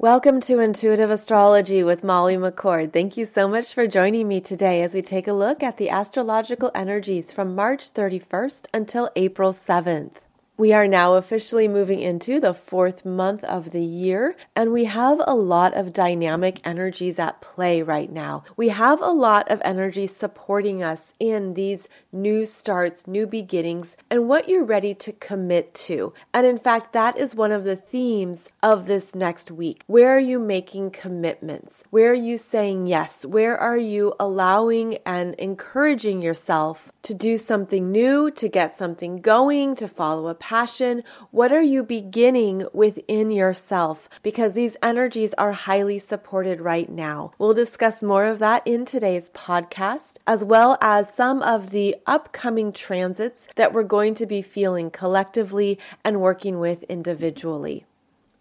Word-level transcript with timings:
Welcome 0.00 0.40
to 0.42 0.60
Intuitive 0.60 1.10
Astrology 1.10 1.82
with 1.82 2.04
Molly 2.04 2.36
McCord. 2.36 2.92
Thank 2.92 3.16
you 3.16 3.26
so 3.26 3.48
much 3.48 3.74
for 3.74 3.88
joining 3.88 4.28
me 4.28 4.40
today 4.40 4.84
as 4.84 4.94
we 4.94 5.02
take 5.02 5.26
a 5.26 5.32
look 5.32 5.60
at 5.60 5.76
the 5.76 5.90
astrological 5.90 6.70
energies 6.72 7.32
from 7.32 7.56
March 7.56 7.92
31st 7.92 8.66
until 8.72 9.10
April 9.16 9.52
7th. 9.52 10.18
We 10.58 10.72
are 10.72 10.88
now 10.88 11.14
officially 11.14 11.68
moving 11.68 12.00
into 12.00 12.40
the 12.40 12.52
fourth 12.52 13.04
month 13.04 13.44
of 13.44 13.70
the 13.70 13.84
year, 13.84 14.34
and 14.56 14.72
we 14.72 14.86
have 14.86 15.20
a 15.24 15.36
lot 15.36 15.72
of 15.74 15.92
dynamic 15.92 16.60
energies 16.64 17.16
at 17.20 17.40
play 17.40 17.80
right 17.80 18.10
now. 18.10 18.42
We 18.56 18.70
have 18.70 19.00
a 19.00 19.12
lot 19.12 19.48
of 19.52 19.62
energy 19.64 20.08
supporting 20.08 20.82
us 20.82 21.14
in 21.20 21.54
these 21.54 21.86
new 22.10 22.44
starts, 22.44 23.06
new 23.06 23.24
beginnings, 23.24 23.96
and 24.10 24.28
what 24.28 24.48
you're 24.48 24.64
ready 24.64 24.96
to 24.96 25.12
commit 25.12 25.74
to. 25.74 26.12
And 26.34 26.44
in 26.44 26.58
fact, 26.58 26.92
that 26.92 27.16
is 27.16 27.36
one 27.36 27.52
of 27.52 27.62
the 27.62 27.76
themes 27.76 28.48
of 28.60 28.88
this 28.88 29.14
next 29.14 29.52
week. 29.52 29.84
Where 29.86 30.16
are 30.16 30.18
you 30.18 30.40
making 30.40 30.90
commitments? 30.90 31.84
Where 31.90 32.10
are 32.10 32.14
you 32.14 32.36
saying 32.36 32.88
yes? 32.88 33.24
Where 33.24 33.56
are 33.56 33.78
you 33.78 34.12
allowing 34.18 34.98
and 35.06 35.36
encouraging 35.36 36.20
yourself 36.20 36.90
to 37.04 37.14
do 37.14 37.36
something 37.36 37.92
new, 37.92 38.32
to 38.32 38.48
get 38.48 38.76
something 38.76 39.18
going, 39.18 39.76
to 39.76 39.86
follow 39.86 40.26
a 40.26 40.47
passion? 40.48 41.04
What 41.30 41.52
are 41.52 41.60
you 41.60 41.82
beginning 41.82 42.66
within 42.72 43.30
yourself? 43.30 44.08
Because 44.22 44.54
these 44.54 44.78
energies 44.82 45.34
are 45.36 45.52
highly 45.52 45.98
supported 45.98 46.62
right 46.62 46.88
now. 46.88 47.32
We'll 47.38 47.52
discuss 47.52 48.02
more 48.02 48.24
of 48.24 48.38
that 48.38 48.66
in 48.66 48.86
today's 48.86 49.28
podcast, 49.28 50.14
as 50.26 50.42
well 50.42 50.78
as 50.80 51.12
some 51.12 51.42
of 51.42 51.68
the 51.68 51.96
upcoming 52.06 52.72
transits 52.72 53.46
that 53.56 53.74
we're 53.74 53.82
going 53.82 54.14
to 54.14 54.24
be 54.24 54.40
feeling 54.40 54.90
collectively 54.90 55.78
and 56.02 56.22
working 56.22 56.58
with 56.58 56.82
individually. 56.84 57.84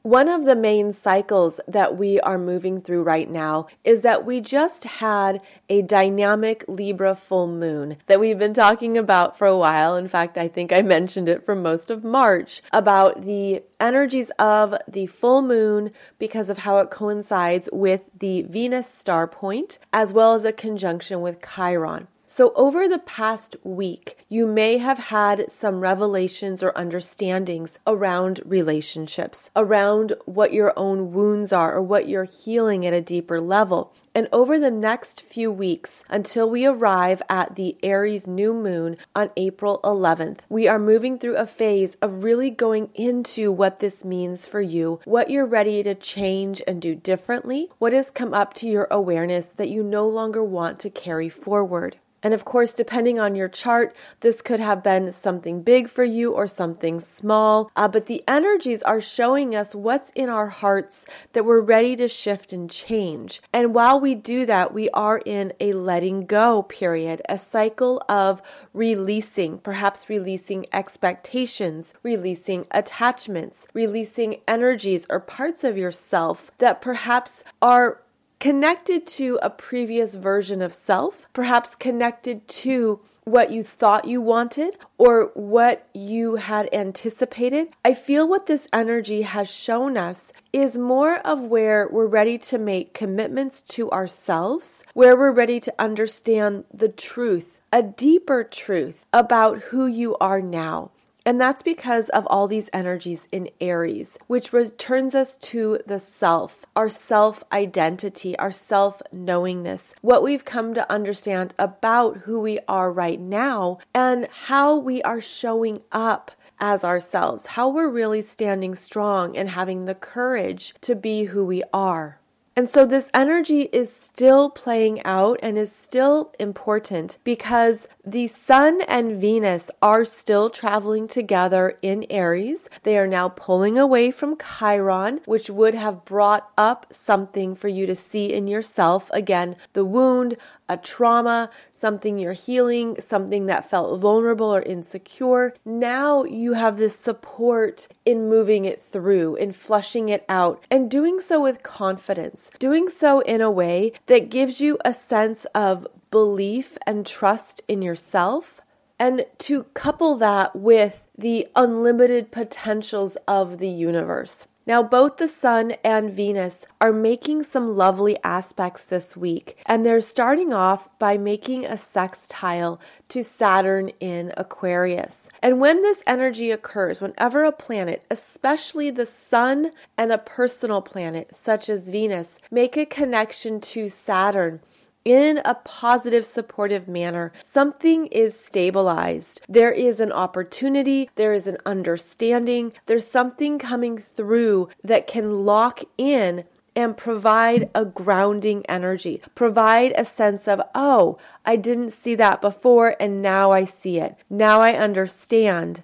One 0.08 0.30
of 0.30 0.46
the 0.46 0.56
main 0.56 0.94
cycles 0.94 1.60
that 1.68 1.98
we 1.98 2.18
are 2.22 2.38
moving 2.38 2.80
through 2.80 3.04
right 3.04 3.30
now 3.30 3.68
is 3.84 4.04
that 4.04 4.26
we 4.26 4.40
just 4.40 4.86
had 4.86 5.42
a 5.68 5.82
dynamic 5.82 6.64
Libra 6.70 7.14
full 7.14 7.48
moon 7.48 7.98
that 8.06 8.18
we've 8.18 8.40
been 8.40 8.54
talking 8.54 8.98
about 8.98 9.38
for 9.38 9.48
a 9.48 9.58
while. 9.58 9.98
In 9.98 10.08
fact, 10.08 10.38
I 10.38 10.48
think 10.48 10.72
I 10.72 10.82
mentioned 10.82 11.28
it 11.28 11.46
for 11.46 11.56
most 11.56 11.90
of 11.90 12.06
March 12.06 12.62
about 12.72 13.26
the 13.26 13.64
energies 13.82 14.32
of 14.40 14.76
the 14.88 15.08
full 15.08 15.42
moon 15.42 15.92
because 16.20 16.50
of 16.50 16.60
how 16.60 16.78
it 16.78 16.90
coincides 16.90 17.68
with 17.74 18.04
the 18.18 18.44
Venus 18.44 18.88
star 18.88 19.28
point 19.28 19.78
as 19.92 20.14
well 20.14 20.34
as 20.36 20.46
a 20.46 20.54
conjunction 20.54 21.20
with 21.20 21.42
Chiron. 21.42 22.08
So, 22.38 22.54
over 22.56 22.88
the 22.88 23.00
past 23.00 23.56
week, 23.64 24.16
you 24.30 24.46
may 24.46 24.78
have 24.78 25.00
had 25.00 25.52
some 25.52 25.80
revelations 25.80 26.62
or 26.62 26.72
understandings 26.78 27.80
around 27.88 28.42
relationships, 28.46 29.50
around 29.56 30.14
what 30.26 30.54
your 30.54 30.72
own 30.78 31.14
wounds 31.14 31.52
are 31.52 31.74
or 31.74 31.82
what 31.82 32.08
you're 32.08 32.26
healing 32.26 32.86
at 32.86 32.94
a 32.94 33.02
deeper 33.02 33.42
level. 33.42 33.92
And 34.14 34.30
over 34.32 34.60
the 34.60 34.70
next 34.70 35.20
few 35.20 35.52
weeks, 35.52 36.04
until 36.10 36.48
we 36.48 36.64
arrive 36.64 37.24
at 37.28 37.56
the 37.56 37.76
Aries 37.82 38.28
new 38.28 38.54
moon 38.54 38.98
on 39.16 39.32
April 39.36 39.80
11th, 39.84 40.42
we 40.48 40.68
are 40.68 40.78
moving 40.78 41.18
through 41.18 41.38
a 41.38 41.48
phase 41.48 41.98
of 42.04 42.24
really 42.24 42.52
going 42.52 42.92
into 42.94 43.52
what 43.52 43.80
this 43.80 44.06
means 44.06 44.46
for 44.46 44.62
you, 44.62 45.00
what 45.06 45.32
you're 45.32 45.44
ready 45.48 45.82
to 45.82 45.96
change 45.96 46.62
and 46.68 46.84
do 46.84 46.94
differently, 46.94 47.70
what 47.80 47.94
has 47.94 48.12
come 48.12 48.36
up 48.36 48.54
to 48.54 48.68
your 48.68 48.88
awareness 48.92 49.48
that 49.48 49.70
you 49.70 49.82
no 49.82 50.08
longer 50.08 50.44
want 50.44 50.80
to 50.82 50.92
carry 50.92 51.30
forward. 51.30 51.98
And 52.24 52.34
of 52.34 52.46
course, 52.46 52.74
depending 52.74 53.20
on 53.20 53.36
your 53.36 53.48
chart, 53.48 53.96
this 54.22 54.42
could 54.42 54.60
have 54.60 54.84
been 54.84 55.12
something 55.12 55.62
big 55.62 55.90
for 55.90 56.04
you 56.04 56.34
or 56.34 56.48
something 56.48 57.00
small. 57.00 57.72
Uh, 57.76 57.88
but 57.88 58.08
the 58.08 58.24
energies 58.28 58.82
are 58.82 59.00
showing 59.00 59.56
us 59.56 59.76
what's 59.76 60.12
in 60.16 60.30
our 60.30 60.48
hearts 60.48 61.06
that 61.34 61.46
we're 61.46 61.62
ready 61.62 61.96
to 61.96 62.08
shift 62.08 62.52
and 62.52 62.70
change. 62.70 63.42
And 63.54 63.74
while 63.74 64.00
we 64.00 64.16
do 64.16 64.46
that, 64.46 64.74
we 64.74 64.90
are 64.92 65.20
in 65.20 65.54
a 65.60 65.74
letting 65.74 66.26
go 66.26 66.64
period, 66.64 67.22
a 67.30 67.38
cycle 67.38 68.02
of 68.10 68.42
releasing, 68.74 69.60
perhaps 69.60 70.10
releasing 70.10 70.66
expectations, 70.74 71.94
releasing 72.04 72.66
attachments, 72.72 73.68
releasing 73.74 74.42
energies 74.48 75.06
or 75.10 75.20
parts 75.20 75.64
of 75.64 75.78
yourself 75.78 76.52
that 76.58 76.82
perhaps 76.82 77.44
are 77.62 78.02
connected 78.40 79.08
to 79.08 79.40
a 79.42 79.50
previous 79.50 80.16
version 80.16 80.62
of 80.62 80.74
self, 80.74 81.28
perhaps 81.34 81.76
connected 81.76 82.48
to 82.48 83.00
what 83.28 83.52
you 83.52 83.62
thought 83.62 84.08
you 84.08 84.22
wanted 84.22 84.78
or 84.98 85.32
what 85.34 85.90
you 85.94 86.36
had 86.36 86.70
anticipated. 86.74 87.68
I 87.84 87.94
feel 87.94 88.26
what 88.26 88.46
this 88.46 88.70
energy 88.72 89.24
has 89.24 89.50
shown 89.50 89.98
us 89.98 90.32
is 90.54 90.78
more 90.78 91.18
of 91.28 91.42
where 91.42 91.90
we're 91.92 92.08
ready 92.08 92.38
to 92.38 92.58
make 92.58 92.94
commitments 92.94 93.62
to 93.64 93.92
ourselves, 93.92 94.82
where 94.94 95.18
we're 95.18 95.32
ready 95.32 95.60
to 95.60 95.74
understand 95.78 96.64
the 96.74 96.88
truth, 96.88 97.62
a 97.74 97.84
deeper 97.84 98.46
truth 98.46 99.06
about 99.12 99.60
who 99.60 99.88
you 99.88 100.16
are 100.22 100.42
now. 100.42 100.92
And 101.28 101.42
that's 101.42 101.62
because 101.62 102.08
of 102.08 102.26
all 102.28 102.48
these 102.48 102.70
energies 102.72 103.28
in 103.34 103.50
Aries, 103.60 104.18
which 104.28 104.54
returns 104.54 105.14
us 105.14 105.36
to 105.36 105.78
the 105.86 106.00
self, 106.00 106.66
our 106.74 106.88
self 106.88 107.44
identity, 107.52 108.40
our 108.40 108.54
self 108.54 109.02
knowingness, 109.12 109.94
what 110.00 110.24
we've 110.24 110.46
come 110.46 110.74
to 110.74 110.90
understand 110.90 111.54
about 111.60 112.20
who 112.20 112.40
we 112.40 112.60
are 112.70 112.90
right 112.90 113.20
now, 113.20 113.80
and 113.94 114.30
how 114.46 114.78
we 114.78 115.02
are 115.02 115.20
showing 115.20 115.82
up 115.92 116.32
as 116.62 116.86
ourselves, 116.86 117.46
how 117.46 117.68
we're 117.68 117.90
really 117.90 118.22
standing 118.22 118.74
strong 118.74 119.36
and 119.36 119.50
having 119.50 119.84
the 119.84 119.96
courage 119.96 120.76
to 120.80 120.96
be 120.96 121.26
who 121.26 121.44
we 121.44 121.62
are. 121.74 122.22
And 122.58 122.68
so 122.68 122.88
this 122.88 123.12
energy 123.14 123.70
is 123.72 123.96
still 123.96 124.50
playing 124.50 125.06
out 125.06 125.38
and 125.44 125.60
is 125.60 125.72
still 125.72 126.34
important 126.40 127.20
because 127.24 127.86
the 128.04 128.28
Sun 128.28 128.82
and 128.88 129.22
Venus 129.22 129.70
are 129.80 130.04
still 130.04 130.50
traveling 130.50 131.08
together 131.08 131.78
in 131.84 132.08
Aries. 132.10 132.68
They 132.82 132.98
are 132.98 133.06
now 133.06 133.30
pulling 133.30 133.78
away 133.78 134.10
from 134.10 134.40
Chiron, 134.40 135.22
which 135.26 135.52
would 135.52 135.76
have 135.76 136.04
brought 136.04 136.50
up 136.58 136.88
something 136.92 137.56
for 137.56 137.68
you 137.68 137.86
to 137.86 137.96
see 137.96 138.34
in 138.34 138.48
yourself. 138.48 139.08
Again, 139.14 139.56
the 139.74 139.86
wound, 139.86 140.36
a 140.70 140.78
trauma, 140.78 141.50
something 141.78 142.18
you're 142.18 142.34
healing, 142.34 142.98
something 143.00 143.46
that 143.46 143.70
felt 143.70 144.00
vulnerable 144.00 144.54
or 144.54 144.62
insecure. 144.62 145.54
Now 145.66 146.24
you 146.24 146.54
have 146.54 146.78
this 146.78 146.98
support 146.98 147.88
in 148.06 148.30
moving 148.30 148.66
it 148.66 148.82
through, 148.82 149.36
in 149.36 149.52
flushing 149.52 150.10
it 150.10 150.26
out, 150.28 150.64
and 150.70 150.92
doing 150.92 151.20
so 151.22 151.42
with 151.42 151.64
confidence, 151.64 152.50
doing 152.60 152.90
so 152.90 153.22
in 153.22 153.42
a 153.42 153.52
way 153.52 153.94
that 154.08 154.30
gives 154.30 154.60
you 154.60 154.78
a 154.84 154.94
sense 154.94 155.46
of 155.56 155.88
belief 156.12 156.78
and 156.86 157.06
trust 157.06 157.62
in 157.68 157.82
yourself. 157.82 158.62
And 159.00 159.26
to 159.40 159.64
couple 159.76 160.16
that 160.18 160.56
with 160.56 161.04
the 161.16 161.48
unlimited 161.56 162.32
potentials 162.32 163.16
of 163.28 163.60
the 163.60 163.70
universe. 163.70 164.48
Now, 164.68 164.84
both 164.84 165.16
the 165.16 165.30
Sun 165.30 165.76
and 165.82 166.12
Venus 166.12 166.66
are 166.82 166.92
making 166.92 167.44
some 167.44 167.78
lovely 167.78 168.18
aspects 168.22 168.84
this 168.84 169.16
week, 169.16 169.58
and 169.66 169.86
they're 169.86 170.02
starting 170.02 170.52
off 170.52 170.90
by 171.00 171.18
making 171.18 171.66
a 171.66 171.78
sextile 171.78 172.78
to 173.08 173.24
Saturn 173.24 173.92
in 174.02 174.34
Aquarius. 174.36 175.30
And 175.42 175.62
when 175.62 175.84
this 175.84 176.04
energy 176.06 176.52
occurs, 176.52 177.00
whenever 177.00 177.46
a 177.46 177.54
planet, 177.54 178.04
especially 178.12 178.92
the 178.92 179.06
Sun 179.06 179.72
and 179.98 180.12
a 180.12 180.18
personal 180.18 180.82
planet 180.82 181.34
such 181.34 181.70
as 181.70 181.88
Venus, 181.88 182.38
make 182.52 182.76
a 182.76 182.86
connection 182.86 183.62
to 183.62 183.88
Saturn, 183.88 184.60
in 185.08 185.40
a 185.46 185.56
positive, 185.56 186.26
supportive 186.26 186.86
manner, 186.86 187.32
something 187.42 188.08
is 188.08 188.38
stabilized. 188.38 189.40
There 189.48 189.72
is 189.72 190.02
an 190.02 190.12
opportunity, 190.12 191.10
there 191.16 191.32
is 191.32 191.48
an 191.48 191.56
understanding, 191.66 192.74
there's 192.88 193.08
something 193.08 193.58
coming 193.58 194.00
through 194.00 194.68
that 194.84 195.08
can 195.08 195.32
lock 195.32 195.82
in 195.98 196.44
and 196.76 196.98
provide 196.98 197.70
a 197.74 197.86
grounding 197.86 198.66
energy, 198.68 199.22
provide 199.34 199.94
a 199.96 200.04
sense 200.04 200.46
of, 200.46 200.62
oh, 200.76 201.18
I 201.46 201.56
didn't 201.56 201.92
see 201.92 202.16
that 202.16 202.42
before 202.42 202.98
and 203.00 203.22
now 203.22 203.52
I 203.52 203.64
see 203.64 204.00
it. 204.00 204.18
Now 204.30 204.60
I 204.60 204.74
understand 204.74 205.84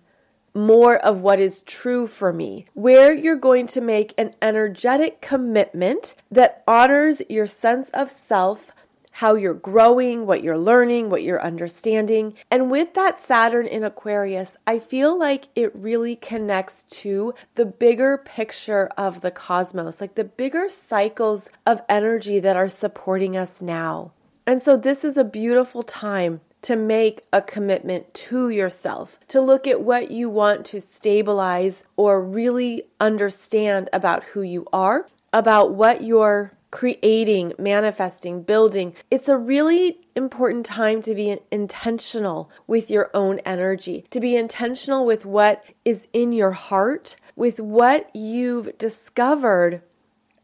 more 0.53 0.97
of 0.97 1.21
what 1.21 1.39
is 1.39 1.61
true 1.61 2.07
for 2.07 2.33
me, 2.33 2.65
where 2.73 3.13
you're 3.13 3.37
going 3.37 3.67
to 3.67 3.81
make 3.81 4.13
an 4.17 4.35
energetic 4.41 5.21
commitment 5.21 6.13
that 6.29 6.61
honors 6.67 7.21
your 7.29 7.47
sense 7.47 7.89
of 7.91 8.11
self 8.11 8.72
how 9.13 9.36
you're 9.36 9.54
growing, 9.54 10.25
what 10.25 10.42
you're 10.42 10.57
learning, 10.57 11.10
what 11.10 11.21
you're 11.21 11.44
understanding. 11.44 12.33
And 12.50 12.71
with 12.71 12.95
that 12.95 13.21
Saturn 13.21 13.68
in 13.68 13.83
Aquarius, 13.83 14.57
I 14.65 14.80
feel 14.80 15.18
like 15.18 15.50
it 15.56 15.74
really 15.75 16.15
connects 16.15 16.83
to 17.01 17.36
the 17.54 17.65
bigger 17.65 18.18
picture 18.18 18.89
of 18.98 19.21
the 19.21 19.30
cosmos, 19.30 20.01
like 20.01 20.15
the 20.15 20.24
bigger 20.24 20.68
cycles 20.68 21.48
of 21.65 21.83
energy 21.88 22.39
that 22.39 22.57
are 22.57 22.68
supporting 22.68 23.38
us 23.38 23.62
now. 23.62 24.13
And 24.48 24.62
so 24.62 24.75
this 24.75 25.06
is 25.06 25.15
a 25.15 25.24
beautiful 25.24 25.83
time 25.83 26.42
to 26.63 26.75
make 26.75 27.24
a 27.31 27.42
commitment 27.42 28.12
to 28.15 28.50
yourself, 28.50 29.19
to 29.27 29.42
look 29.42 29.68
at 29.68 29.81
what 29.81 30.10
you 30.10 30.27
want 30.27 30.65
to 30.65 30.81
stabilize 30.81 31.83
or 31.98 32.24
really 32.24 32.83
understand 33.00 33.89
about 33.94 34.24
who 34.24 34.42
you 34.42 34.65
are, 34.74 35.07
about 35.31 35.75
what 35.75 36.04
you're 36.04 36.54
creating, 36.73 37.53
manifesting, 37.59 38.41
building. 38.41 38.95
It's 39.11 39.29
a 39.29 39.37
really 39.37 39.99
important 40.15 40.65
time 40.65 41.03
to 41.03 41.13
be 41.13 41.37
intentional 41.51 42.49
with 42.65 42.89
your 42.89 43.11
own 43.13 43.37
energy, 43.45 44.05
to 44.09 44.19
be 44.19 44.35
intentional 44.35 45.05
with 45.05 45.23
what 45.23 45.63
is 45.85 46.07
in 46.13 46.31
your 46.31 46.49
heart, 46.49 47.15
with 47.35 47.59
what 47.59 48.09
you've 48.15 48.75
discovered 48.79 49.83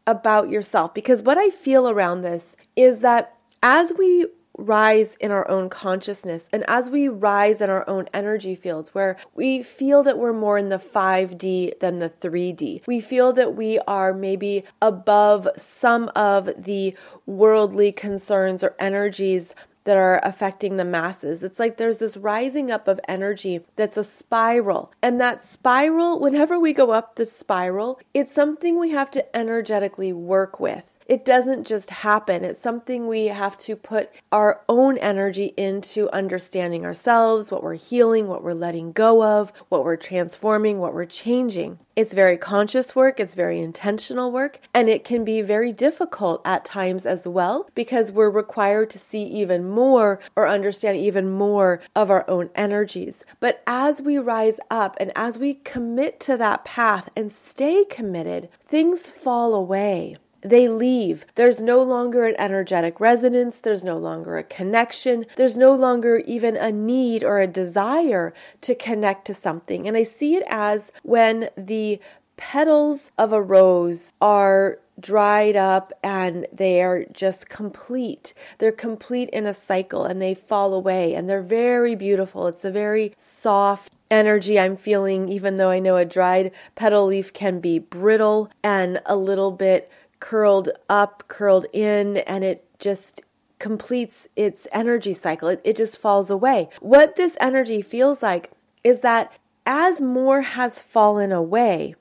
about 0.06 0.48
yourself. 0.48 0.94
Because 0.94 1.20
what 1.20 1.36
I 1.36 1.50
feel 1.50 1.90
around 1.90 2.20
this 2.20 2.54
is 2.76 3.00
that 3.00 3.34
as 3.60 3.92
we 3.98 4.28
rise 4.60 5.16
in 5.20 5.30
our 5.30 5.48
own 5.50 5.68
consciousness 5.68 6.46
and 6.52 6.64
as 6.68 6.90
we 6.90 7.08
rise 7.08 7.60
in 7.60 7.70
our 7.70 7.88
own 7.88 8.08
energy 8.12 8.54
fields 8.54 8.94
where 8.94 9.16
we 9.34 9.62
feel 9.62 10.02
that 10.02 10.18
we're 10.18 10.32
more 10.32 10.58
in 10.58 10.68
the 10.68 10.78
5D 10.78 11.78
than 11.80 11.98
the 11.98 12.10
3D. 12.10 12.86
We 12.86 13.00
feel 13.00 13.32
that 13.32 13.54
we 13.54 13.78
are 13.80 14.12
maybe 14.12 14.64
above 14.80 15.48
some 15.56 16.10
of 16.14 16.50
the 16.56 16.94
worldly 17.26 17.92
concerns 17.92 18.62
or 18.62 18.74
energies 18.78 19.54
that 19.84 19.96
are 19.96 20.20
affecting 20.22 20.76
the 20.76 20.84
masses. 20.84 21.42
It's 21.42 21.58
like 21.58 21.76
there's 21.76 21.98
this 21.98 22.16
rising 22.16 22.70
up 22.70 22.86
of 22.86 23.00
energy 23.08 23.60
that's 23.76 23.96
a 23.96 24.04
spiral. 24.04 24.92
And 25.02 25.20
that 25.20 25.42
spiral, 25.42 26.20
whenever 26.20 26.58
we 26.58 26.72
go 26.72 26.90
up 26.90 27.16
the 27.16 27.26
spiral, 27.26 27.98
it's 28.12 28.34
something 28.34 28.78
we 28.78 28.90
have 28.90 29.10
to 29.12 29.36
energetically 29.36 30.12
work 30.12 30.60
with 30.60 30.92
it 31.10 31.24
doesn't 31.24 31.66
just 31.66 31.90
happen. 31.90 32.44
It's 32.44 32.60
something 32.60 33.08
we 33.08 33.26
have 33.26 33.58
to 33.58 33.74
put 33.74 34.10
our 34.30 34.60
own 34.68 34.96
energy 34.98 35.52
into 35.56 36.08
understanding 36.12 36.86
ourselves, 36.86 37.50
what 37.50 37.64
we're 37.64 37.74
healing, 37.74 38.28
what 38.28 38.44
we're 38.44 38.52
letting 38.54 38.92
go 38.92 39.24
of, 39.24 39.52
what 39.70 39.84
we're 39.84 39.96
transforming, 39.96 40.78
what 40.78 40.94
we're 40.94 41.06
changing. 41.06 41.80
It's 41.96 42.14
very 42.14 42.38
conscious 42.38 42.94
work, 42.94 43.18
it's 43.18 43.34
very 43.34 43.58
intentional 43.58 44.30
work, 44.30 44.60
and 44.72 44.88
it 44.88 45.02
can 45.02 45.24
be 45.24 45.42
very 45.42 45.72
difficult 45.72 46.42
at 46.44 46.64
times 46.64 47.04
as 47.04 47.26
well 47.26 47.68
because 47.74 48.12
we're 48.12 48.30
required 48.30 48.88
to 48.90 48.98
see 49.00 49.24
even 49.24 49.68
more 49.68 50.20
or 50.36 50.46
understand 50.46 50.96
even 50.98 51.28
more 51.28 51.80
of 51.96 52.12
our 52.12 52.24
own 52.30 52.50
energies. 52.54 53.24
But 53.40 53.64
as 53.66 54.00
we 54.00 54.16
rise 54.16 54.60
up 54.70 54.96
and 55.00 55.10
as 55.16 55.40
we 55.40 55.54
commit 55.54 56.20
to 56.20 56.36
that 56.36 56.64
path 56.64 57.08
and 57.16 57.32
stay 57.32 57.84
committed, 57.84 58.48
things 58.68 59.08
fall 59.08 59.54
away 59.54 60.16
they 60.42 60.68
leave. 60.68 61.26
There's 61.34 61.60
no 61.60 61.82
longer 61.82 62.26
an 62.26 62.34
energetic 62.38 63.00
resonance, 63.00 63.58
there's 63.58 63.84
no 63.84 63.98
longer 63.98 64.38
a 64.38 64.42
connection, 64.42 65.26
there's 65.36 65.56
no 65.56 65.74
longer 65.74 66.18
even 66.26 66.56
a 66.56 66.72
need 66.72 67.22
or 67.22 67.40
a 67.40 67.46
desire 67.46 68.32
to 68.62 68.74
connect 68.74 69.26
to 69.26 69.34
something. 69.34 69.86
And 69.86 69.96
I 69.96 70.04
see 70.04 70.36
it 70.36 70.44
as 70.48 70.92
when 71.02 71.50
the 71.56 72.00
petals 72.36 73.10
of 73.18 73.32
a 73.32 73.42
rose 73.42 74.14
are 74.20 74.78
dried 74.98 75.56
up 75.56 75.92
and 76.02 76.46
they 76.52 76.82
are 76.82 77.04
just 77.12 77.48
complete. 77.48 78.34
They're 78.58 78.72
complete 78.72 79.30
in 79.30 79.46
a 79.46 79.54
cycle 79.54 80.04
and 80.04 80.20
they 80.20 80.34
fall 80.34 80.74
away 80.74 81.14
and 81.14 81.28
they're 81.28 81.42
very 81.42 81.94
beautiful. 81.94 82.46
It's 82.46 82.64
a 82.64 82.70
very 82.70 83.14
soft 83.16 83.92
energy 84.10 84.58
I'm 84.58 84.76
feeling, 84.76 85.28
even 85.28 85.56
though 85.56 85.70
I 85.70 85.78
know 85.78 85.96
a 85.96 86.04
dried 86.04 86.50
petal 86.74 87.06
leaf 87.06 87.32
can 87.32 87.60
be 87.60 87.78
brittle 87.78 88.50
and 88.62 89.00
a 89.06 89.16
little 89.16 89.52
bit 89.52 89.90
curled 90.20 90.68
up, 90.88 91.24
curled 91.28 91.66
in, 91.72 92.18
and 92.18 92.44
it 92.44 92.64
just 92.78 93.22
completes 93.58 94.28
its 94.36 94.66
energy 94.72 95.14
cycle. 95.14 95.48
It, 95.48 95.60
it 95.64 95.76
just 95.76 95.98
falls 95.98 96.30
away. 96.30 96.68
What 96.80 97.16
this 97.16 97.36
energy 97.40 97.82
feels 97.82 98.22
like 98.22 98.52
is 98.84 99.00
that 99.00 99.32
as 99.66 100.00
more 100.00 100.42
has 100.42 100.80
fallen 100.80 101.32
away, 101.32 101.94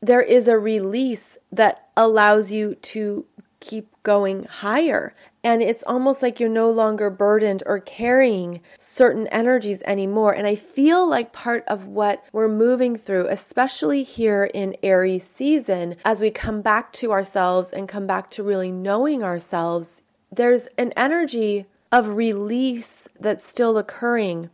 there 0.00 0.22
is 0.22 0.48
a 0.48 0.58
release 0.58 1.36
that 1.52 1.88
allows 1.96 2.50
you 2.50 2.74
to 2.76 3.26
keep 3.60 3.88
going 4.02 4.44
higher. 4.44 5.14
And 5.44 5.62
it's 5.62 5.82
almost 5.86 6.22
like 6.22 6.38
you're 6.38 6.48
no 6.48 6.70
longer 6.70 7.10
burdened 7.10 7.62
or 7.66 7.80
carrying 7.80 8.60
certain 8.78 9.26
energies 9.28 9.82
anymore. 9.84 10.32
And 10.32 10.46
I 10.46 10.54
feel 10.54 11.08
like 11.08 11.32
part 11.32 11.64
of 11.66 11.86
what 11.86 12.24
we're 12.32 12.48
moving 12.48 12.96
through, 12.96 13.26
especially 13.28 14.04
here 14.04 14.44
in 14.44 14.76
Aries 14.82 15.26
season, 15.26 15.96
as 16.04 16.20
we 16.20 16.30
come 16.30 16.62
back 16.62 16.92
to 16.94 17.10
ourselves 17.10 17.70
and 17.70 17.88
come 17.88 18.06
back 18.06 18.30
to 18.30 18.42
really 18.44 18.70
knowing 18.70 19.24
ourselves, 19.24 20.02
there's 20.30 20.68
an 20.78 20.92
energy 20.96 21.66
of 21.90 22.08
release 22.08 23.08
that's 23.18 23.46
still 23.46 23.76
occurring 23.76 24.48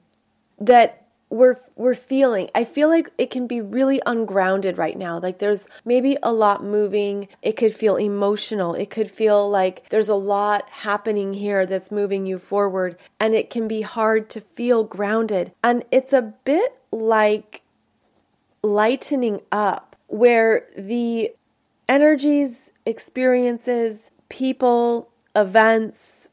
that 0.58 1.07
we're 1.30 1.56
we're 1.76 1.94
feeling 1.94 2.48
i 2.54 2.64
feel 2.64 2.88
like 2.88 3.10
it 3.18 3.30
can 3.30 3.46
be 3.46 3.60
really 3.60 4.00
ungrounded 4.06 4.78
right 4.78 4.96
now. 4.96 5.18
Like 5.18 5.38
there's 5.38 5.66
maybe 5.84 6.16
a 6.22 6.32
lot 6.32 6.62
moving. 6.62 7.28
It 7.42 7.56
could 7.56 7.74
feel 7.74 7.96
emotional. 7.96 8.74
It 8.74 8.90
could 8.90 9.10
feel 9.10 9.48
like 9.48 9.88
there's 9.90 10.08
a 10.08 10.14
lot 10.14 10.68
happening 10.70 11.34
here 11.34 11.66
that's 11.66 11.90
moving 11.90 12.26
you 12.26 12.38
forward 12.38 12.96
and 13.18 13.34
it 13.34 13.50
can 13.50 13.68
be 13.68 13.82
hard 13.82 14.30
to 14.30 14.40
feel 14.40 14.84
grounded. 14.84 15.52
And 15.62 15.84
it's 15.90 16.12
a 16.12 16.22
bit 16.22 16.78
like 16.90 17.62
lightening 18.62 19.40
up 19.52 19.96
where 20.06 20.66
the 20.76 21.32
energies 21.88 22.70
experiences 22.86 24.10
people 24.28 25.10
events 25.34 26.28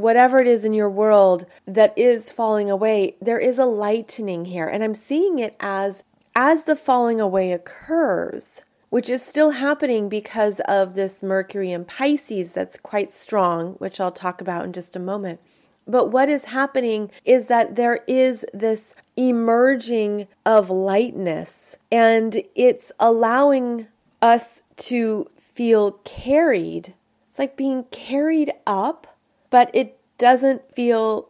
whatever 0.00 0.38
it 0.38 0.46
is 0.46 0.64
in 0.64 0.72
your 0.72 0.90
world 0.90 1.46
that 1.66 1.96
is 1.96 2.32
falling 2.32 2.70
away, 2.70 3.16
there 3.20 3.38
is 3.38 3.58
a 3.58 3.64
lightening 3.64 4.46
here. 4.46 4.66
And 4.66 4.82
I'm 4.82 4.94
seeing 4.94 5.38
it 5.38 5.56
as 5.60 6.02
as 6.34 6.64
the 6.64 6.76
falling 6.76 7.20
away 7.20 7.52
occurs, 7.52 8.62
which 8.88 9.10
is 9.10 9.22
still 9.22 9.50
happening 9.50 10.08
because 10.08 10.60
of 10.66 10.94
this 10.94 11.22
Mercury 11.22 11.72
in 11.72 11.84
Pisces 11.84 12.52
that's 12.52 12.78
quite 12.78 13.12
strong, 13.12 13.74
which 13.74 14.00
I'll 14.00 14.12
talk 14.12 14.40
about 14.40 14.64
in 14.64 14.72
just 14.72 14.96
a 14.96 15.00
moment. 15.00 15.40
But 15.86 16.06
what 16.06 16.28
is 16.28 16.44
happening 16.44 17.10
is 17.24 17.48
that 17.48 17.74
there 17.74 18.04
is 18.06 18.44
this 18.54 18.94
emerging 19.16 20.28
of 20.46 20.70
lightness, 20.70 21.74
and 21.90 22.42
it's 22.54 22.92
allowing 23.00 23.88
us 24.22 24.62
to 24.76 25.28
feel 25.38 25.92
carried. 26.04 26.94
It's 27.28 27.38
like 27.38 27.56
being 27.56 27.84
carried 27.90 28.52
up 28.66 29.09
but 29.50 29.70
it 29.74 29.98
doesn't 30.18 30.74
feel 30.74 31.28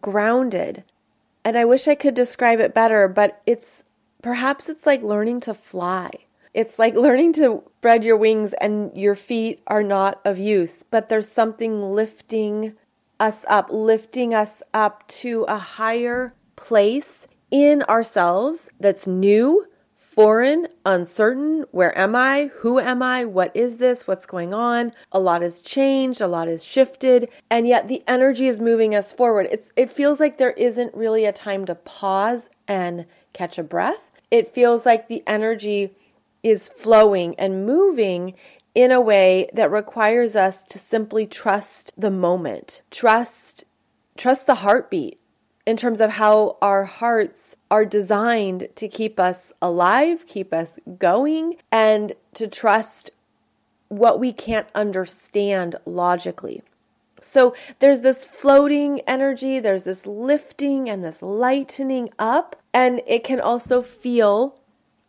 grounded. 0.00 0.84
And 1.44 1.56
I 1.56 1.64
wish 1.64 1.88
I 1.88 1.94
could 1.94 2.14
describe 2.14 2.60
it 2.60 2.74
better, 2.74 3.08
but 3.08 3.40
it's 3.46 3.82
perhaps 4.22 4.68
it's 4.68 4.84
like 4.84 5.02
learning 5.02 5.40
to 5.40 5.54
fly. 5.54 6.10
It's 6.52 6.78
like 6.78 6.94
learning 7.06 7.34
to 7.34 7.62
spread 7.78 8.02
your 8.02 8.16
wings 8.16 8.52
and 8.60 8.96
your 8.96 9.14
feet 9.14 9.62
are 9.68 9.82
not 9.82 10.20
of 10.24 10.38
use, 10.38 10.82
but 10.82 11.08
there's 11.08 11.28
something 11.28 11.82
lifting 11.92 12.74
us 13.20 13.44
up, 13.48 13.68
lifting 13.70 14.34
us 14.34 14.62
up 14.74 15.06
to 15.08 15.44
a 15.44 15.56
higher 15.56 16.34
place 16.56 17.28
in 17.50 17.82
ourselves 17.84 18.68
that's 18.80 19.06
new, 19.06 19.66
foreign, 20.16 20.66
uncertain. 20.86 21.66
Where 21.70 21.96
am 21.96 22.16
I? 22.16 22.50
Who 22.60 22.80
am 22.80 23.02
I? 23.02 23.26
What 23.26 23.54
is 23.54 23.76
this? 23.76 24.06
What's 24.06 24.24
going 24.24 24.54
on? 24.54 24.92
A 25.12 25.20
lot 25.20 25.42
has 25.42 25.60
changed, 25.60 26.22
a 26.22 26.26
lot 26.26 26.48
has 26.48 26.64
shifted, 26.64 27.28
and 27.50 27.68
yet 27.68 27.86
the 27.86 28.02
energy 28.08 28.48
is 28.48 28.58
moving 28.58 28.94
us 28.94 29.12
forward. 29.12 29.46
It's 29.52 29.70
it 29.76 29.92
feels 29.92 30.18
like 30.18 30.38
there 30.38 30.52
isn't 30.52 30.94
really 30.94 31.26
a 31.26 31.32
time 31.32 31.66
to 31.66 31.74
pause 31.74 32.48
and 32.66 33.04
catch 33.34 33.58
a 33.58 33.62
breath. 33.62 34.00
It 34.30 34.54
feels 34.54 34.86
like 34.86 35.06
the 35.06 35.22
energy 35.26 35.94
is 36.42 36.66
flowing 36.68 37.34
and 37.38 37.66
moving 37.66 38.34
in 38.74 38.90
a 38.90 39.00
way 39.00 39.50
that 39.52 39.70
requires 39.70 40.34
us 40.34 40.64
to 40.64 40.78
simply 40.78 41.26
trust 41.26 41.92
the 41.96 42.10
moment. 42.10 42.80
Trust 42.90 43.64
trust 44.16 44.46
the 44.46 44.56
heartbeat 44.56 45.20
in 45.66 45.76
terms 45.76 46.00
of 46.00 46.12
how 46.12 46.56
our 46.62 46.84
hearts 46.84 47.56
are 47.70 47.84
designed 47.84 48.68
to 48.76 48.88
keep 48.88 49.18
us 49.18 49.52
alive, 49.60 50.26
keep 50.26 50.54
us 50.54 50.78
going, 50.98 51.56
and 51.72 52.14
to 52.34 52.46
trust 52.46 53.10
what 53.88 54.20
we 54.20 54.32
can't 54.32 54.68
understand 54.74 55.76
logically. 55.84 56.62
So 57.20 57.54
there's 57.80 58.00
this 58.00 58.24
floating 58.24 59.00
energy, 59.00 59.58
there's 59.58 59.84
this 59.84 60.06
lifting 60.06 60.88
and 60.88 61.02
this 61.02 61.20
lightening 61.20 62.10
up, 62.18 62.56
and 62.72 63.02
it 63.06 63.24
can 63.24 63.40
also 63.40 63.82
feel 63.82 64.56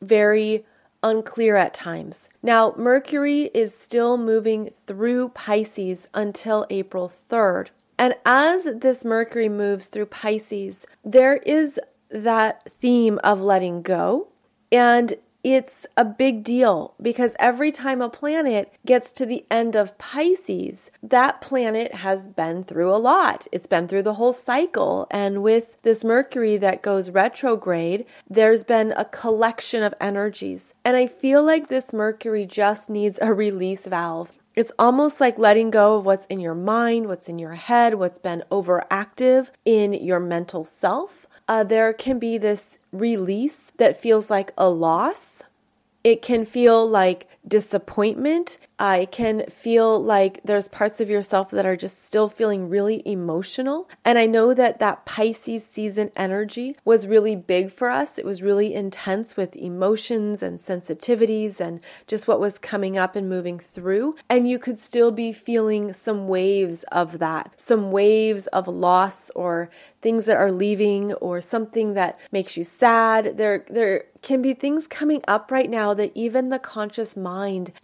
very 0.01 0.65
unclear 1.03 1.55
at 1.55 1.73
times. 1.73 2.29
Now, 2.41 2.73
Mercury 2.77 3.51
is 3.53 3.77
still 3.77 4.17
moving 4.17 4.71
through 4.87 5.29
Pisces 5.29 6.07
until 6.13 6.65
April 6.69 7.11
3rd. 7.29 7.67
And 7.97 8.15
as 8.25 8.67
this 8.75 9.03
Mercury 9.03 9.49
moves 9.49 9.87
through 9.87 10.07
Pisces, 10.07 10.85
there 11.03 11.37
is 11.37 11.79
that 12.09 12.69
theme 12.79 13.19
of 13.23 13.41
letting 13.41 13.81
go. 13.81 14.27
And 14.71 15.15
it's 15.43 15.85
a 15.95 16.03
big 16.03 16.43
deal 16.43 16.93
because 17.01 17.33
every 17.39 17.71
time 17.71 18.01
a 18.01 18.09
planet 18.09 18.73
gets 18.85 19.11
to 19.13 19.25
the 19.25 19.45
end 19.49 19.75
of 19.77 19.97
Pisces, 19.97 20.91
that 21.01 21.39
planet 21.39 21.93
has 21.93 22.27
been 22.27 22.65
through 22.65 22.93
a 22.93 22.97
lot. 22.97 23.47
It's 23.51 23.67
been 23.67 23.87
through 23.87 24.03
the 24.03 24.15
whole 24.15 24.33
cycle. 24.33 25.07
And 25.09 25.41
with 25.41 25.81
this 25.83 26.03
Mercury 26.03 26.57
that 26.57 26.81
goes 26.81 27.09
retrograde, 27.09 28.05
there's 28.29 28.65
been 28.65 28.93
a 28.97 29.05
collection 29.05 29.83
of 29.83 29.93
energies. 30.01 30.73
And 30.83 30.97
I 30.97 31.07
feel 31.07 31.43
like 31.43 31.69
this 31.69 31.93
Mercury 31.93 32.45
just 32.45 32.89
needs 32.89 33.17
a 33.21 33.33
release 33.33 33.85
valve. 33.85 34.31
It's 34.57 34.73
almost 34.77 35.21
like 35.21 35.37
letting 35.37 35.69
go 35.69 35.95
of 35.95 36.05
what's 36.05 36.25
in 36.25 36.41
your 36.41 36.55
mind, 36.55 37.07
what's 37.07 37.29
in 37.29 37.39
your 37.39 37.53
head, 37.53 37.93
what's 37.93 38.17
been 38.17 38.43
overactive 38.51 39.49
in 39.63 39.93
your 39.93 40.19
mental 40.19 40.65
self. 40.65 41.27
Uh, 41.47 41.63
there 41.63 41.93
can 41.93 42.19
be 42.19 42.37
this 42.37 42.79
release 42.91 43.71
that 43.77 44.01
feels 44.01 44.29
like 44.29 44.51
a 44.57 44.67
loss 44.67 45.43
it 46.07 46.21
can 46.21 46.45
feel 46.45 46.87
like 46.87 47.27
disappointment. 47.47 48.57
I 48.79 49.05
can 49.05 49.45
feel 49.49 50.03
like 50.03 50.41
there's 50.43 50.67
parts 50.67 50.99
of 50.99 51.09
yourself 51.09 51.49
that 51.51 51.65
are 51.65 51.75
just 51.75 52.05
still 52.05 52.29
feeling 52.29 52.69
really 52.69 53.01
emotional. 53.07 53.89
And 54.05 54.19
I 54.19 54.25
know 54.25 54.53
that 54.53 54.79
that 54.79 55.05
Pisces 55.05 55.65
season 55.65 56.11
energy 56.15 56.75
was 56.85 57.07
really 57.07 57.35
big 57.35 57.71
for 57.71 57.89
us. 57.89 58.17
It 58.17 58.25
was 58.25 58.43
really 58.43 58.73
intense 58.73 59.35
with 59.35 59.55
emotions 59.55 60.43
and 60.43 60.59
sensitivities 60.59 61.59
and 61.59 61.79
just 62.05 62.27
what 62.27 62.39
was 62.39 62.59
coming 62.59 62.97
up 62.97 63.15
and 63.15 63.27
moving 63.27 63.59
through. 63.59 64.15
And 64.29 64.47
you 64.47 64.59
could 64.59 64.77
still 64.77 65.11
be 65.11 65.33
feeling 65.33 65.93
some 65.93 66.27
waves 66.27 66.83
of 66.91 67.19
that, 67.19 67.51
some 67.57 67.91
waves 67.91 68.47
of 68.47 68.67
loss 68.67 69.31
or 69.31 69.69
things 70.01 70.25
that 70.25 70.37
are 70.37 70.51
leaving 70.51 71.13
or 71.15 71.41
something 71.41 71.93
that 71.93 72.19
makes 72.31 72.57
you 72.57 72.63
sad. 72.63 73.37
There 73.37 73.65
there 73.69 74.05
can 74.21 74.41
be 74.41 74.53
things 74.53 74.87
coming 74.87 75.21
up 75.27 75.51
right 75.51 75.69
now 75.69 75.93
that 75.93 76.11
even 76.15 76.49
the 76.49 76.59
conscious 76.59 77.15
mind 77.15 77.36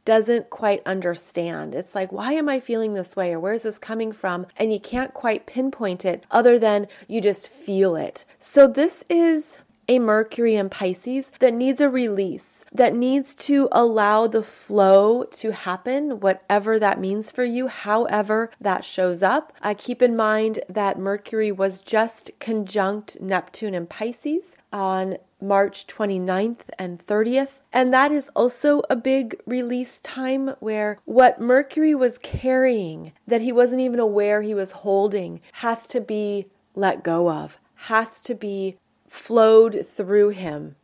doesn't 0.05 0.49
quite 0.49 0.81
understand. 0.85 1.75
It's 1.75 1.95
like, 1.95 2.11
why 2.11 2.33
am 2.33 2.49
I 2.49 2.59
feeling 2.59 2.93
this 2.93 3.15
way? 3.15 3.33
Or 3.33 3.39
where's 3.39 3.63
this 3.63 3.77
coming 3.77 4.11
from? 4.11 4.47
And 4.57 4.73
you 4.73 4.79
can't 4.79 5.13
quite 5.13 5.45
pinpoint 5.45 6.05
it 6.05 6.25
other 6.31 6.59
than 6.59 6.87
you 7.07 7.21
just 7.21 7.47
feel 7.49 7.95
it. 7.95 8.25
So, 8.39 8.67
this 8.67 9.03
is 9.09 9.59
a 9.87 9.99
Mercury 9.99 10.55
in 10.55 10.69
Pisces 10.69 11.29
that 11.39 11.53
needs 11.53 11.81
a 11.81 11.89
release 11.89 12.63
that 12.73 12.95
needs 12.95 13.35
to 13.35 13.69
allow 13.71 14.25
the 14.27 14.41
flow 14.41 15.23
to 15.25 15.51
happen, 15.51 16.19
whatever 16.19 16.79
that 16.79 16.99
means 16.99 17.29
for 17.29 17.43
you, 17.43 17.67
however 17.67 18.49
that 18.59 18.83
shows 18.83 19.21
up. 19.21 19.53
I 19.61 19.75
keep 19.75 20.01
in 20.01 20.15
mind 20.15 20.59
that 20.67 20.97
Mercury 20.97 21.51
was 21.51 21.81
just 21.81 22.31
conjunct 22.39 23.21
Neptune 23.21 23.75
and 23.75 23.87
Pisces 23.87 24.55
on 24.73 25.17
March 25.39 25.87
29th 25.87 26.61
and 26.79 27.05
30th. 27.05 27.59
And 27.71 27.93
that 27.93 28.11
is 28.11 28.29
also 28.35 28.81
a 28.89 28.95
big 28.95 29.39
release 29.45 29.99
time 29.99 30.55
where 30.59 30.99
what 31.05 31.39
Mercury 31.39 31.93
was 31.93 32.17
carrying, 32.17 33.13
that 33.27 33.41
he 33.41 33.51
wasn't 33.51 33.81
even 33.81 33.99
aware 33.99 34.41
he 34.41 34.55
was 34.55 34.71
holding, 34.71 35.39
has 35.53 35.85
to 35.87 36.01
be 36.01 36.47
let 36.75 37.03
go 37.03 37.29
of, 37.29 37.59
has 37.75 38.19
to 38.21 38.33
be 38.33 38.77
flowed 39.07 39.85
through 39.95 40.29
him. 40.29 40.75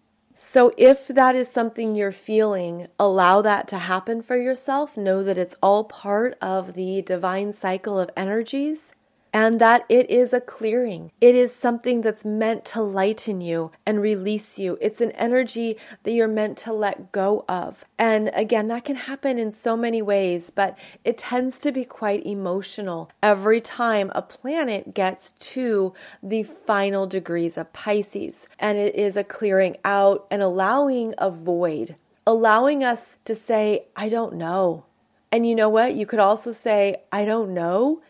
So, 0.41 0.71
if 0.77 1.07
that 1.07 1.35
is 1.35 1.49
something 1.49 1.95
you're 1.95 2.13
feeling, 2.13 2.87
allow 2.97 3.41
that 3.41 3.67
to 3.69 3.77
happen 3.77 4.21
for 4.21 4.37
yourself. 4.37 4.95
Know 4.95 5.21
that 5.21 5.37
it's 5.37 5.55
all 5.61 5.83
part 5.83 6.37
of 6.41 6.75
the 6.75 7.01
divine 7.01 7.51
cycle 7.51 7.99
of 7.99 8.09
energies 8.15 8.93
and 9.33 9.61
that 9.61 9.85
it 9.89 10.09
is 10.09 10.33
a 10.33 10.41
clearing. 10.41 11.11
It 11.21 11.35
is 11.35 11.53
something 11.53 12.01
that's 12.01 12.25
meant 12.25 12.65
to 12.65 12.81
lighten 12.81 13.41
you 13.41 13.71
and 13.85 14.01
release 14.01 14.57
you. 14.57 14.77
It's 14.81 15.01
an 15.01 15.11
energy 15.11 15.77
that 16.03 16.11
you're 16.11 16.27
meant 16.27 16.57
to 16.59 16.73
let 16.73 17.11
go 17.11 17.45
of. 17.47 17.85
And 17.97 18.31
again, 18.33 18.67
that 18.69 18.85
can 18.85 18.95
happen 18.95 19.37
in 19.37 19.51
so 19.51 19.77
many 19.77 20.01
ways, 20.01 20.49
but 20.49 20.77
it 21.03 21.17
tends 21.17 21.59
to 21.59 21.71
be 21.71 21.85
quite 21.85 22.25
emotional 22.25 23.11
every 23.21 23.61
time 23.61 24.11
a 24.15 24.21
planet 24.21 24.93
gets 24.93 25.31
to 25.39 25.93
the 26.23 26.43
final 26.43 27.05
degrees 27.05 27.57
of 27.57 27.71
Pisces. 27.73 28.47
And 28.57 28.77
it 28.77 28.95
is 28.95 29.15
a 29.15 29.23
clearing 29.23 29.77
out 29.85 30.25
and 30.31 30.41
allowing 30.41 31.13
a 31.17 31.29
void, 31.29 31.95
allowing 32.25 32.83
us 32.83 33.17
to 33.25 33.35
say, 33.35 33.85
I 33.95 34.09
don't 34.09 34.35
know. 34.35 34.85
And 35.31 35.47
you 35.47 35.53
know 35.53 35.69
what? 35.69 35.93
You 35.93 36.07
could 36.07 36.19
also 36.19 36.51
say, 36.51 37.03
I 37.11 37.23
don't 37.23 37.53
know 37.53 38.01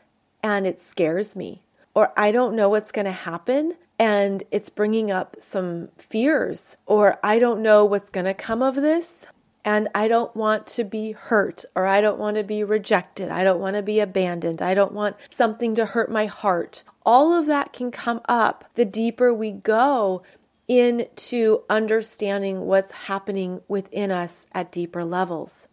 and 0.44 0.66
it 0.66 0.82
scares 0.82 1.36
me, 1.36 1.64
or 1.94 2.12
I 2.18 2.32
don't 2.32 2.56
know 2.56 2.70
what's 2.70 2.92
going 2.92 3.06
to 3.06 3.12
happen 3.12 3.76
and 4.00 4.44
it's 4.50 4.70
bringing 4.70 5.12
up 5.12 5.36
some 5.42 5.90
fears, 5.98 6.78
or 6.86 7.20
I 7.22 7.38
don't 7.38 7.62
know 7.62 7.84
what's 7.84 8.10
going 8.10 8.26
to 8.26 8.34
come 8.34 8.62
of 8.62 8.76
this. 8.76 9.26
And 9.66 9.90
I 9.94 10.08
don't 10.08 10.34
want 10.38 10.68
to 10.68 10.86
be 10.86 11.12
hurt, 11.12 11.66
or 11.76 11.86
I 11.86 12.00
don't 12.00 12.18
want 12.18 12.38
to 12.38 12.44
be 12.44 12.64
rejected. 12.64 13.30
I 13.30 13.44
don't 13.44 13.60
want 13.60 13.76
to 13.76 13.82
be 13.82 14.00
abandoned. 14.00 14.62
I 14.62 14.74
don't 14.74 14.94
want 14.94 15.18
something 15.30 15.76
to 15.76 15.86
hurt 15.86 16.10
my 16.10 16.28
heart. 16.28 16.84
All 17.06 17.38
of 17.38 17.46
that 17.48 17.74
can 17.74 17.92
come 17.92 18.22
up 18.30 18.64
the 18.76 18.86
deeper 18.86 19.34
we 19.34 19.52
go 19.52 20.24
into 20.70 21.64
understanding 21.70 22.62
what's 22.62 22.92
happening 22.92 23.60
within 23.68 24.12
us 24.12 24.46
at 24.54 24.72
deeper 24.72 25.04
levels. 25.04 25.68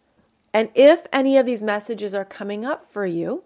And 0.53 0.69
if 0.75 1.07
any 1.13 1.37
of 1.37 1.45
these 1.45 1.63
messages 1.63 2.13
are 2.13 2.25
coming 2.25 2.65
up 2.65 2.91
for 2.91 3.05
you, 3.05 3.43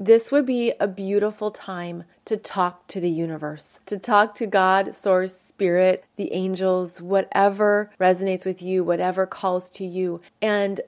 this 0.00 0.32
would 0.32 0.46
be 0.46 0.72
a 0.80 0.88
beautiful 0.88 1.50
time 1.50 2.04
to 2.24 2.38
talk 2.38 2.86
to 2.86 3.00
the 3.00 3.10
universe, 3.10 3.78
to 3.84 3.98
talk 3.98 4.34
to 4.36 4.46
God, 4.46 4.94
Source, 4.94 5.38
Spirit, 5.38 6.04
the 6.16 6.32
angels, 6.32 7.02
whatever 7.02 7.90
resonates 8.00 8.46
with 8.46 8.62
you, 8.62 8.82
whatever 8.82 9.26
calls 9.26 9.68
to 9.70 9.84
you, 9.84 10.22
and 10.40 10.80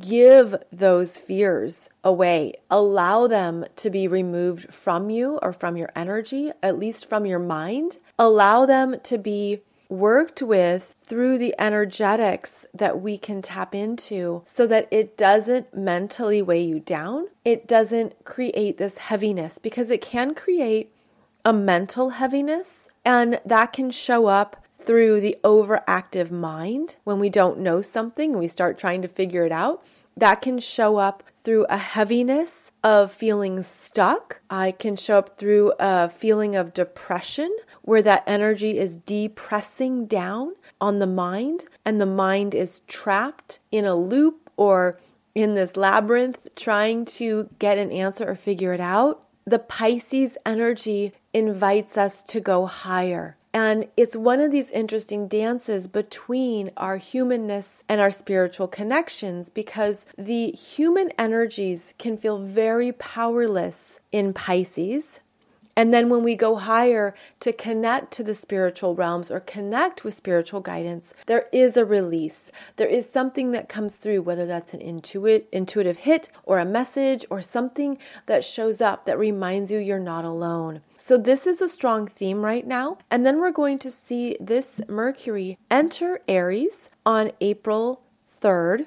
give 0.00 0.56
those 0.72 1.16
fears 1.16 1.88
away. 2.02 2.54
Allow 2.68 3.28
them 3.28 3.64
to 3.76 3.88
be 3.88 4.08
removed 4.08 4.74
from 4.74 5.10
you 5.10 5.38
or 5.42 5.52
from 5.52 5.76
your 5.76 5.92
energy, 5.94 6.50
at 6.60 6.76
least 6.76 7.08
from 7.08 7.24
your 7.24 7.38
mind. 7.38 7.98
Allow 8.18 8.66
them 8.66 8.96
to 9.04 9.16
be 9.16 9.60
worked 9.88 10.42
with 10.42 10.95
through 11.06 11.38
the 11.38 11.54
energetics 11.58 12.66
that 12.74 13.00
we 13.00 13.16
can 13.16 13.40
tap 13.40 13.74
into 13.74 14.42
so 14.44 14.66
that 14.66 14.88
it 14.90 15.16
doesn't 15.16 15.74
mentally 15.74 16.42
weigh 16.42 16.62
you 16.62 16.80
down. 16.80 17.28
It 17.44 17.68
doesn't 17.68 18.24
create 18.24 18.76
this 18.76 18.98
heaviness 18.98 19.58
because 19.58 19.90
it 19.90 20.00
can 20.00 20.34
create 20.34 20.92
a 21.44 21.52
mental 21.52 22.10
heaviness, 22.10 22.88
and 23.04 23.40
that 23.46 23.72
can 23.72 23.92
show 23.92 24.26
up 24.26 24.64
through 24.84 25.20
the 25.20 25.36
overactive 25.44 26.30
mind 26.30 26.96
when 27.04 27.20
we 27.20 27.30
don't 27.30 27.60
know 27.60 27.80
something 27.80 28.32
and 28.32 28.40
we 28.40 28.48
start 28.48 28.78
trying 28.78 29.02
to 29.02 29.08
figure 29.08 29.46
it 29.46 29.52
out. 29.52 29.84
That 30.16 30.42
can 30.42 30.58
show 30.58 30.96
up 30.96 31.22
through 31.44 31.66
a 31.68 31.76
heaviness 31.76 32.72
of 32.82 33.12
feeling 33.12 33.62
stuck. 33.62 34.40
I 34.50 34.72
can 34.72 34.96
show 34.96 35.18
up 35.18 35.38
through 35.38 35.72
a 35.78 36.08
feeling 36.08 36.56
of 36.56 36.74
depression 36.74 37.54
where 37.86 38.02
that 38.02 38.24
energy 38.26 38.78
is 38.78 38.96
depressing 38.96 40.04
down 40.06 40.52
on 40.80 40.98
the 40.98 41.06
mind 41.06 41.64
and 41.84 41.98
the 41.98 42.04
mind 42.04 42.54
is 42.54 42.80
trapped 42.86 43.60
in 43.70 43.86
a 43.86 43.94
loop 43.94 44.50
or 44.56 44.98
in 45.34 45.54
this 45.54 45.76
labyrinth 45.76 46.48
trying 46.56 47.04
to 47.04 47.48
get 47.58 47.78
an 47.78 47.90
answer 47.92 48.28
or 48.28 48.34
figure 48.34 48.74
it 48.74 48.80
out. 48.80 49.22
The 49.46 49.60
Pisces 49.60 50.36
energy 50.44 51.12
invites 51.32 51.96
us 51.96 52.22
to 52.24 52.40
go 52.40 52.66
higher. 52.66 53.36
And 53.54 53.86
it's 53.96 54.16
one 54.16 54.40
of 54.40 54.50
these 54.50 54.70
interesting 54.70 55.28
dances 55.28 55.86
between 55.86 56.72
our 56.76 56.96
humanness 56.98 57.82
and 57.88 58.00
our 58.00 58.10
spiritual 58.10 58.66
connections 58.66 59.48
because 59.48 60.04
the 60.18 60.50
human 60.50 61.10
energies 61.18 61.94
can 61.98 62.18
feel 62.18 62.38
very 62.38 62.92
powerless 62.92 64.00
in 64.12 64.34
Pisces 64.34 65.20
and 65.76 65.92
then 65.92 66.08
when 66.08 66.24
we 66.24 66.34
go 66.34 66.56
higher 66.56 67.14
to 67.40 67.52
connect 67.52 68.10
to 68.14 68.24
the 68.24 68.34
spiritual 68.34 68.94
realms 68.94 69.30
or 69.30 69.40
connect 69.40 70.04
with 70.04 70.14
spiritual 70.14 70.60
guidance, 70.60 71.12
there 71.26 71.46
is 71.52 71.76
a 71.76 71.84
release. 71.84 72.50
There 72.76 72.88
is 72.88 73.08
something 73.08 73.52
that 73.52 73.68
comes 73.68 73.94
through, 73.94 74.22
whether 74.22 74.46
that's 74.46 74.72
an 74.72 74.80
intuit, 74.80 75.44
intuitive 75.52 75.98
hit 75.98 76.30
or 76.44 76.58
a 76.58 76.64
message 76.64 77.26
or 77.28 77.42
something 77.42 77.98
that 78.24 78.42
shows 78.42 78.80
up 78.80 79.04
that 79.04 79.18
reminds 79.18 79.70
you 79.70 79.78
you're 79.78 79.98
not 79.98 80.24
alone. 80.24 80.80
So, 80.96 81.18
this 81.18 81.46
is 81.46 81.60
a 81.60 81.68
strong 81.68 82.08
theme 82.08 82.42
right 82.42 82.66
now. 82.66 82.98
And 83.10 83.26
then 83.26 83.38
we're 83.38 83.52
going 83.52 83.78
to 83.80 83.90
see 83.90 84.36
this 84.40 84.80
Mercury 84.88 85.58
enter 85.70 86.20
Aries 86.26 86.88
on 87.04 87.32
April 87.40 88.00
3rd. 88.40 88.86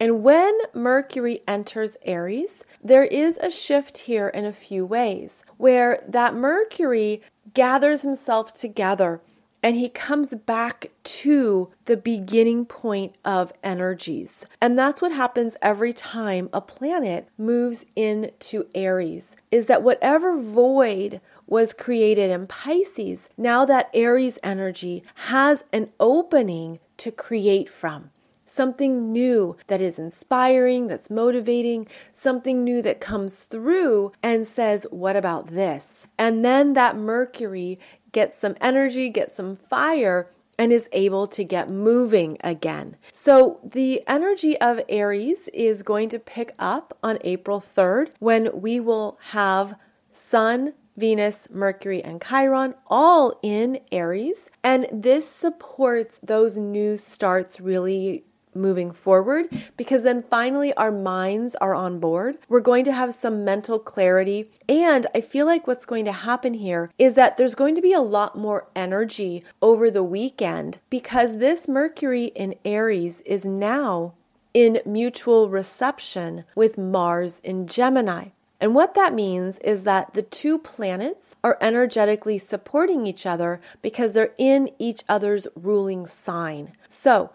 And 0.00 0.22
when 0.22 0.56
Mercury 0.74 1.42
enters 1.46 1.96
Aries, 2.02 2.64
there 2.82 3.04
is 3.04 3.38
a 3.40 3.50
shift 3.50 3.98
here 3.98 4.28
in 4.28 4.44
a 4.44 4.52
few 4.52 4.84
ways 4.84 5.44
where 5.58 6.02
that 6.08 6.34
Mercury 6.34 7.22
gathers 7.54 8.02
himself 8.02 8.52
together 8.52 9.20
and 9.62 9.76
he 9.76 9.88
comes 9.88 10.34
back 10.34 10.90
to 11.04 11.68
the 11.84 11.96
beginning 11.96 12.66
point 12.66 13.14
of 13.24 13.52
energies. 13.62 14.44
And 14.60 14.76
that's 14.76 15.00
what 15.00 15.12
happens 15.12 15.56
every 15.62 15.92
time 15.92 16.48
a 16.52 16.60
planet 16.60 17.28
moves 17.38 17.84
into 17.94 18.66
Aries 18.74 19.36
is 19.50 19.66
that 19.66 19.82
whatever 19.82 20.36
void 20.36 21.20
was 21.46 21.74
created 21.74 22.30
in 22.30 22.46
Pisces, 22.46 23.28
now 23.36 23.64
that 23.66 23.90
Aries 23.94 24.38
energy 24.42 25.04
has 25.14 25.62
an 25.72 25.90
opening 26.00 26.80
to 26.96 27.12
create 27.12 27.68
from 27.68 28.10
something 28.52 29.12
new 29.12 29.56
that 29.66 29.80
is 29.80 29.98
inspiring, 29.98 30.86
that's 30.88 31.10
motivating, 31.10 31.86
something 32.12 32.62
new 32.62 32.82
that 32.82 33.00
comes 33.00 33.40
through 33.40 34.12
and 34.22 34.46
says, 34.46 34.86
What 34.90 35.16
about 35.16 35.48
this? 35.48 36.06
And 36.18 36.44
then 36.44 36.74
that 36.74 36.96
Mercury 36.96 37.78
gets 38.12 38.38
some 38.38 38.56
energy, 38.60 39.08
gets 39.08 39.36
some 39.36 39.56
fire. 39.56 40.30
And 40.58 40.70
is 40.70 40.88
able 40.92 41.26
to 41.28 41.42
get 41.42 41.70
moving 41.70 42.36
again. 42.44 42.96
So, 43.10 43.58
the 43.64 44.02
energy 44.06 44.60
of 44.60 44.80
Aries 44.88 45.48
is 45.52 45.82
going 45.82 46.10
to 46.10 46.20
pick 46.20 46.54
up 46.58 46.96
on 47.02 47.18
April 47.22 47.60
3rd 47.60 48.10
when 48.20 48.60
we 48.60 48.78
will 48.78 49.18
have 49.30 49.74
Sun, 50.12 50.74
Venus, 50.96 51.48
Mercury, 51.50 52.04
and 52.04 52.22
Chiron 52.22 52.74
all 52.86 53.40
in 53.42 53.80
Aries. 53.90 54.50
And 54.62 54.86
this 54.92 55.28
supports 55.28 56.20
those 56.22 56.58
new 56.58 56.96
starts 56.98 57.58
really 57.58 58.24
moving 58.54 58.92
forward 58.92 59.46
because 59.76 60.02
then 60.02 60.22
finally 60.22 60.72
our 60.74 60.92
minds 60.92 61.54
are 61.56 61.74
on 61.74 61.98
board. 61.98 62.38
We're 62.48 62.60
going 62.60 62.84
to 62.84 62.92
have 62.92 63.14
some 63.14 63.44
mental 63.44 63.78
clarity. 63.78 64.50
And 64.68 65.06
I 65.14 65.20
feel 65.20 65.46
like 65.46 65.66
what's 65.66 65.86
going 65.86 66.04
to 66.06 66.12
happen 66.12 66.54
here 66.54 66.90
is 66.98 67.14
that 67.14 67.36
there's 67.36 67.54
going 67.54 67.74
to 67.74 67.82
be 67.82 67.92
a 67.92 68.00
lot 68.00 68.36
more 68.36 68.66
energy 68.74 69.44
over 69.60 69.90
the 69.90 70.02
weekend 70.02 70.78
because 70.90 71.38
this 71.38 71.68
Mercury 71.68 72.26
in 72.34 72.54
Aries 72.64 73.20
is 73.24 73.44
now 73.44 74.14
in 74.54 74.80
mutual 74.84 75.48
reception 75.48 76.44
with 76.54 76.76
Mars 76.76 77.40
in 77.42 77.66
Gemini. 77.66 78.28
And 78.62 78.76
what 78.76 78.94
that 78.94 79.12
means 79.12 79.58
is 79.58 79.82
that 79.82 80.14
the 80.14 80.22
two 80.22 80.56
planets 80.56 81.34
are 81.42 81.58
energetically 81.60 82.38
supporting 82.38 83.08
each 83.08 83.26
other 83.26 83.60
because 83.82 84.12
they're 84.12 84.34
in 84.38 84.70
each 84.78 85.02
other's 85.08 85.48
ruling 85.56 86.06
sign. 86.06 86.72
So, 86.88 87.30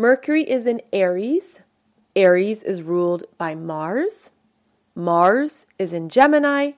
Mercury 0.00 0.48
is 0.48 0.64
in 0.64 0.80
Aries. 0.92 1.58
Aries 2.14 2.62
is 2.62 2.82
ruled 2.82 3.24
by 3.36 3.56
Mars. 3.56 4.30
Mars 4.94 5.66
is 5.76 5.92
in 5.92 6.08
Gemini. 6.08 6.74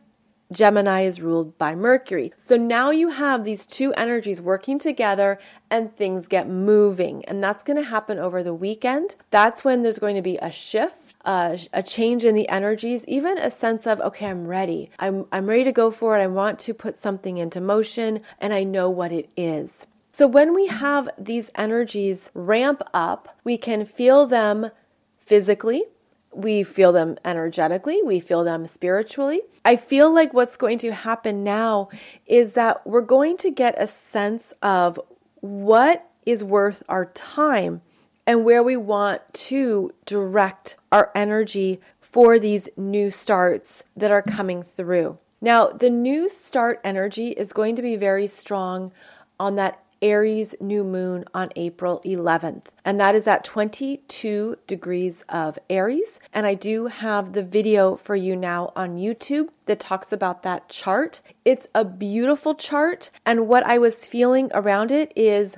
Gemini 0.50 1.03
is 1.03 1.21
ruled 1.21 1.59
by 1.59 1.75
Mercury. 1.75 2.33
So 2.39 2.57
now 2.57 2.91
you 2.91 3.11
have 3.11 3.45
these 3.45 3.67
two 3.67 3.93
energies 3.93 4.41
working 4.41 4.79
together 4.79 5.39
and 5.71 5.95
things 5.95 6.29
get 6.29 6.49
moving. 6.49 7.23
And 7.27 7.45
that's 7.45 7.62
going 7.62 7.77
to 7.77 7.83
happen 7.83 8.19
over 8.19 8.43
the 8.43 8.55
weekend. 8.55 9.17
That's 9.31 9.65
when 9.65 9.83
there's 9.83 9.99
going 9.99 10.17
to 10.17 10.23
be 10.23 10.39
a 10.39 10.50
shift. 10.50 10.97
Uh, 11.23 11.59
a 11.75 11.83
change 11.83 12.25
in 12.25 12.35
the 12.35 12.49
energies, 12.49 13.05
even 13.07 13.37
a 13.37 13.50
sense 13.50 13.87
of 13.87 14.00
okay, 14.00 14.29
I'm 14.29 14.47
ready. 14.47 14.89
I'm 14.99 15.27
I'm 15.31 15.45
ready 15.45 15.65
to 15.65 15.73
go 15.73 15.91
for 15.91 16.17
it. 16.19 16.23
I 16.23 16.27
want 16.27 16.59
to 16.61 16.73
put 16.73 16.99
something 16.99 17.37
into 17.37 17.61
motion, 17.61 18.23
and 18.41 18.55
I 18.55 18.65
know 18.65 18.89
what 18.89 19.12
it 19.12 19.29
is. 19.37 19.87
So 20.21 20.27
when 20.27 20.53
we 20.53 20.67
have 20.67 21.09
these 21.17 21.49
energies 21.55 22.31
ramp 22.35 22.83
up, 22.93 23.39
we 23.43 23.57
can 23.57 23.87
feel 23.87 24.27
them 24.27 24.71
physically, 25.17 25.85
we 26.31 26.62
feel 26.62 26.93
them 26.93 27.17
energetically, 27.25 28.03
we 28.05 28.21
feel 28.21 28.45
them 28.45 28.67
spiritually. 28.67 29.41
I 29.65 29.77
feel 29.77 30.12
like 30.12 30.35
what's 30.35 30.59
going 30.59 30.77
to 30.81 30.93
happen 30.93 31.43
now 31.43 31.89
is 32.27 32.53
that 32.53 32.87
we're 32.87 33.00
going 33.00 33.39
to 33.39 33.50
get 33.50 33.83
a 33.83 33.87
sense 33.87 34.53
of 34.61 35.00
what 35.37 36.07
is 36.27 36.45
worth 36.45 36.83
our 36.87 37.07
time 37.07 37.81
and 38.27 38.45
where 38.45 38.62
we 38.62 38.77
want 38.77 39.23
to 39.49 39.91
direct 40.05 40.77
our 40.93 41.11
energy 41.15 41.81
for 41.99 42.39
these 42.39 42.69
new 42.77 43.11
starts 43.11 43.85
that 43.97 44.11
are 44.11 44.21
coming 44.21 44.65
through. 44.65 45.17
Now, 45.41 45.69
the 45.69 45.89
new 45.89 46.29
start 46.29 46.79
energy 46.85 47.31
is 47.31 47.55
going 47.55 47.75
to 47.77 47.81
be 47.81 47.97
very 47.97 48.27
strong 48.27 48.93
on 49.39 49.57
that 49.57 49.83
Aries 50.02 50.54
new 50.61 50.83
moon 50.85 51.25
on 51.35 51.50
April 51.57 52.00
11th, 52.04 52.66
and 52.85 53.00
that 53.00 53.14
is 53.14 53.26
at 53.26 53.45
22 53.45 54.57
degrees 54.66 55.25
of 55.28 55.59
Aries. 55.69 56.19
And 56.33 56.47
I 56.47 56.54
do 56.54 56.87
have 56.87 57.33
the 57.33 57.42
video 57.42 57.97
for 57.97 58.16
you 58.16 58.37
now 58.37 58.73
on 58.75 58.97
YouTube 58.97 59.49
that 59.66 59.80
talks 59.80 60.12
about 60.12 60.42
that 60.42 60.69
chart. 60.69 61.21
It's 61.45 61.66
a 61.75 61.85
beautiful 61.85 62.54
chart, 62.54 63.11
and 63.26 63.49
what 63.49 63.64
I 63.64 63.78
was 63.78 64.07
feeling 64.07 64.50
around 64.54 64.90
it 64.90 65.12
is 65.14 65.57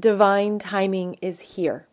divine 0.00 0.58
timing 0.58 1.18
is 1.20 1.40
here. 1.40 1.86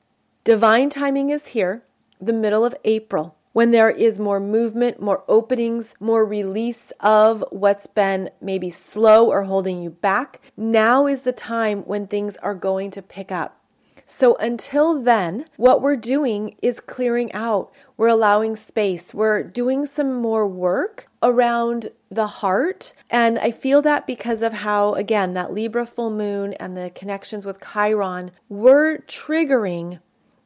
Divine 0.43 0.89
timing 0.89 1.29
is 1.29 1.47
here, 1.47 1.83
the 2.21 2.33
middle 2.33 2.65
of 2.65 2.75
April 2.83 3.35
when 3.59 3.71
there 3.71 3.89
is 3.89 4.17
more 4.17 4.39
movement, 4.39 5.01
more 5.01 5.25
openings, 5.27 5.93
more 5.99 6.25
release 6.25 6.93
of 7.01 7.43
what's 7.49 7.87
been 7.87 8.29
maybe 8.39 8.69
slow 8.69 9.29
or 9.29 9.43
holding 9.43 9.81
you 9.81 9.89
back, 9.89 10.39
now 10.55 11.05
is 11.05 11.23
the 11.23 11.33
time 11.33 11.81
when 11.81 12.07
things 12.07 12.37
are 12.37 12.55
going 12.55 12.89
to 12.89 13.01
pick 13.01 13.33
up. 13.33 13.59
So 14.05 14.37
until 14.37 15.03
then, 15.03 15.43
what 15.57 15.81
we're 15.81 15.97
doing 15.97 16.55
is 16.61 16.79
clearing 16.79 17.33
out. 17.33 17.69
We're 17.97 18.07
allowing 18.07 18.55
space. 18.55 19.13
We're 19.13 19.43
doing 19.43 19.85
some 19.85 20.13
more 20.13 20.47
work 20.47 21.09
around 21.21 21.89
the 22.09 22.27
heart. 22.27 22.93
And 23.09 23.37
I 23.39 23.51
feel 23.51 23.81
that 23.81 24.07
because 24.07 24.41
of 24.41 24.53
how, 24.53 24.93
again, 24.93 25.33
that 25.33 25.51
Libra 25.51 25.85
full 25.85 26.11
moon 26.11 26.53
and 26.53 26.77
the 26.77 26.91
connections 26.91 27.45
with 27.45 27.59
Chiron, 27.59 28.31
we're 28.47 28.99
triggering 28.99 29.99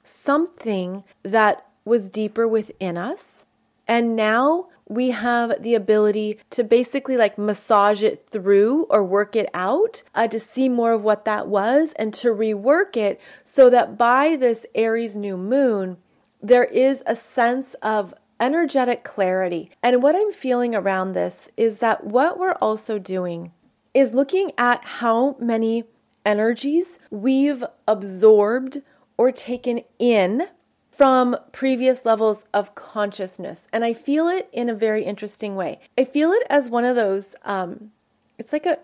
something 0.04 1.04
that 1.21 1.67
was 1.86 2.10
deeper 2.10 2.48
within 2.48 2.98
us. 2.98 3.46
And 3.88 4.15
now 4.15 4.67
we 4.88 5.12
have 5.12 5.62
the 5.62 5.76
ability 5.76 6.39
to 6.52 6.63
basically 6.63 7.17
like 7.17 7.38
massage 7.38 8.04
it 8.04 8.28
through 8.30 8.84
or 8.89 9.04
work 9.04 9.36
it 9.36 9.50
out 9.54 10.04
uh, 10.13 10.28
to 10.28 10.39
see 10.39 10.69
more 10.69 10.93
of 10.93 11.04
what 11.04 11.26
that 11.26 11.48
was 11.48 11.93
and 11.96 12.13
to 12.13 12.30
rework 12.30 12.98
it 12.98 13.19
so 13.43 13.69
that 13.69 13.98
by 13.98 14.36
this 14.36 14.65
Aries 14.76 15.15
new 15.15 15.38
moon, 15.38 15.98
there 16.41 16.65
is 16.65 17.02
a 17.06 17.15
sense 17.15 17.74
of 17.82 18.13
energetic 18.39 19.04
clarity. 19.04 19.72
And 19.82 20.04
what 20.04 20.15
I'm 20.15 20.34
feeling 20.34 20.76
around 20.76 21.13
this 21.13 21.50
is 21.56 21.80
that 21.80 22.04
what 22.06 22.38
we're 22.38 22.58
also 22.62 23.00
doing 23.00 23.52
is 23.93 24.13
looking 24.13 24.52
at 24.58 24.84
how 24.84 25.38
many 25.39 25.86
energies 26.26 27.00
we've 27.10 27.63
absorbed 27.88 28.82
or 29.17 29.32
taken 29.32 29.82
in 30.00 30.48
from 30.95 31.36
previous 31.51 32.06
levels 32.06 32.45
of 32.53 32.75
consciousness. 32.75 33.67
And 33.73 33.84
I 33.84 33.93
feel 33.93 34.27
it 34.27 34.47
in 34.53 34.69
a 34.69 34.75
very 34.75 35.03
interesting 35.03 35.56
way. 35.56 35.79
I 35.97 36.03
feel 36.03 36.32
it 36.32 36.43
as 36.49 36.69
one 36.69 36.86
of 36.86 36.95
those, 36.95 37.36
um, 37.43 37.91
it's 38.38 38.53
like 38.53 38.65
a, 38.65 38.77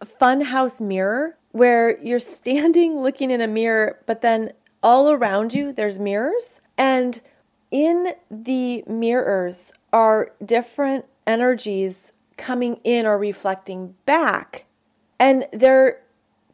a 0.00 0.06
fun 0.06 0.42
house 0.42 0.80
mirror 0.80 1.36
where 1.52 1.98
you're 2.02 2.20
standing 2.20 3.00
looking 3.00 3.30
in 3.30 3.40
a 3.40 3.48
mirror, 3.48 3.98
but 4.06 4.20
then 4.20 4.52
all 4.82 5.10
around 5.10 5.54
you 5.54 5.72
there's 5.72 5.98
mirrors. 5.98 6.60
And 6.76 7.20
in 7.70 8.12
the 8.30 8.84
mirrors 8.86 9.72
are 9.92 10.32
different 10.44 11.06
energies 11.26 12.12
coming 12.36 12.80
in 12.84 13.06
or 13.06 13.18
reflecting 13.18 13.94
back. 14.04 14.66
And 15.18 15.48
they're 15.52 16.02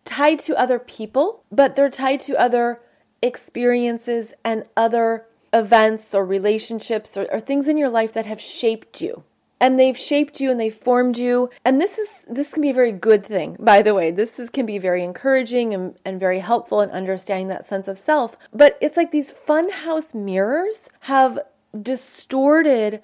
tied 0.05 0.39
to 0.41 0.57
other 0.57 0.79
people, 0.79 1.43
but 1.51 1.75
they're 1.75 1.91
tied 1.91 2.21
to 2.21 2.41
other 2.41 2.81
experiences 3.23 4.35
and 4.45 4.65
other 4.77 5.27
events 5.53 6.15
or 6.15 6.25
relationships 6.25 7.17
or, 7.17 7.27
or, 7.31 7.41
things 7.41 7.69
in 7.69 7.77
your 7.77 7.89
life 7.89 8.13
that 8.15 8.27
have 8.27 8.41
shaped 8.41 9.01
you. 9.01 9.23
And 9.61 9.79
they've 9.79 9.97
shaped 9.97 10.41
you 10.41 10.51
and 10.51 10.59
they've 10.59 10.75
formed 10.75 11.17
you. 11.19 11.51
And 11.65 11.81
this 11.81 11.99
is 11.99 12.09
this 12.29 12.53
can 12.53 12.63
be 12.63 12.71
a 12.71 12.75
very 12.75 12.91
good 12.91 13.25
thing 13.25 13.57
by 13.61 13.83
the 13.83 13.95
way. 13.95 14.11
This 14.11 14.39
is, 14.41 14.51
can 14.51 14.67
be 14.67 14.79
very 14.79 15.05
encouraging 15.05 15.73
and, 15.73 15.97
and 16.05 16.19
very 16.19 16.41
helpful 16.41 16.81
in 16.81 16.91
understanding 16.91 17.49
that 17.49 17.67
sense 17.67 17.87
of 17.87 17.99
self. 17.99 18.37
But 18.53 18.77
it's 18.81 18.97
like 18.97 19.13
these 19.13 19.33
funhouse 19.33 20.15
mirrors 20.15 20.89
have 21.01 21.39
distorted 21.81 23.03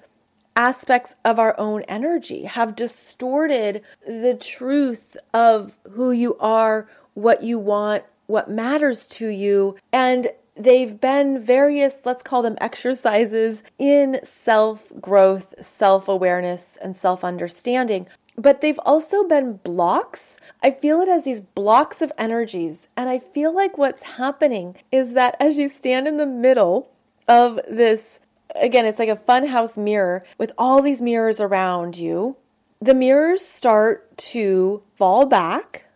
aspects 0.55 1.15
of 1.23 1.39
our 1.39 1.57
own 1.57 1.83
energy 1.83 2.43
have 2.43 2.75
distorted 2.75 3.81
the 4.05 4.33
truth 4.33 5.15
of 5.33 5.79
who 5.91 6.11
you 6.11 6.37
are 6.37 6.89
what 7.13 7.41
you 7.41 7.57
want 7.57 8.03
what 8.29 8.49
matters 8.49 9.07
to 9.07 9.27
you. 9.27 9.75
And 9.91 10.31
they've 10.55 10.99
been 11.01 11.43
various, 11.43 11.95
let's 12.05 12.21
call 12.21 12.41
them 12.41 12.57
exercises 12.61 13.63
in 13.77 14.19
self 14.23 14.83
growth, 15.01 15.55
self 15.61 16.07
awareness, 16.07 16.77
and 16.81 16.95
self 16.95 17.23
understanding. 17.23 18.07
But 18.37 18.61
they've 18.61 18.79
also 18.85 19.23
been 19.23 19.53
blocks. 19.57 20.37
I 20.61 20.71
feel 20.71 21.01
it 21.01 21.09
as 21.09 21.25
these 21.25 21.41
blocks 21.41 22.01
of 22.01 22.11
energies. 22.17 22.87
And 22.95 23.09
I 23.09 23.19
feel 23.19 23.53
like 23.53 23.77
what's 23.77 24.03
happening 24.03 24.75
is 24.91 25.13
that 25.13 25.35
as 25.39 25.57
you 25.57 25.69
stand 25.69 26.07
in 26.07 26.17
the 26.17 26.25
middle 26.25 26.89
of 27.27 27.59
this, 27.69 28.19
again, 28.55 28.85
it's 28.85 28.99
like 28.99 29.09
a 29.09 29.15
funhouse 29.15 29.77
mirror 29.77 30.23
with 30.37 30.51
all 30.57 30.81
these 30.81 31.01
mirrors 31.01 31.41
around 31.41 31.97
you, 31.97 32.37
the 32.79 32.93
mirrors 32.93 33.45
start 33.45 34.17
to 34.17 34.83
fall 34.95 35.25
back 35.25 35.88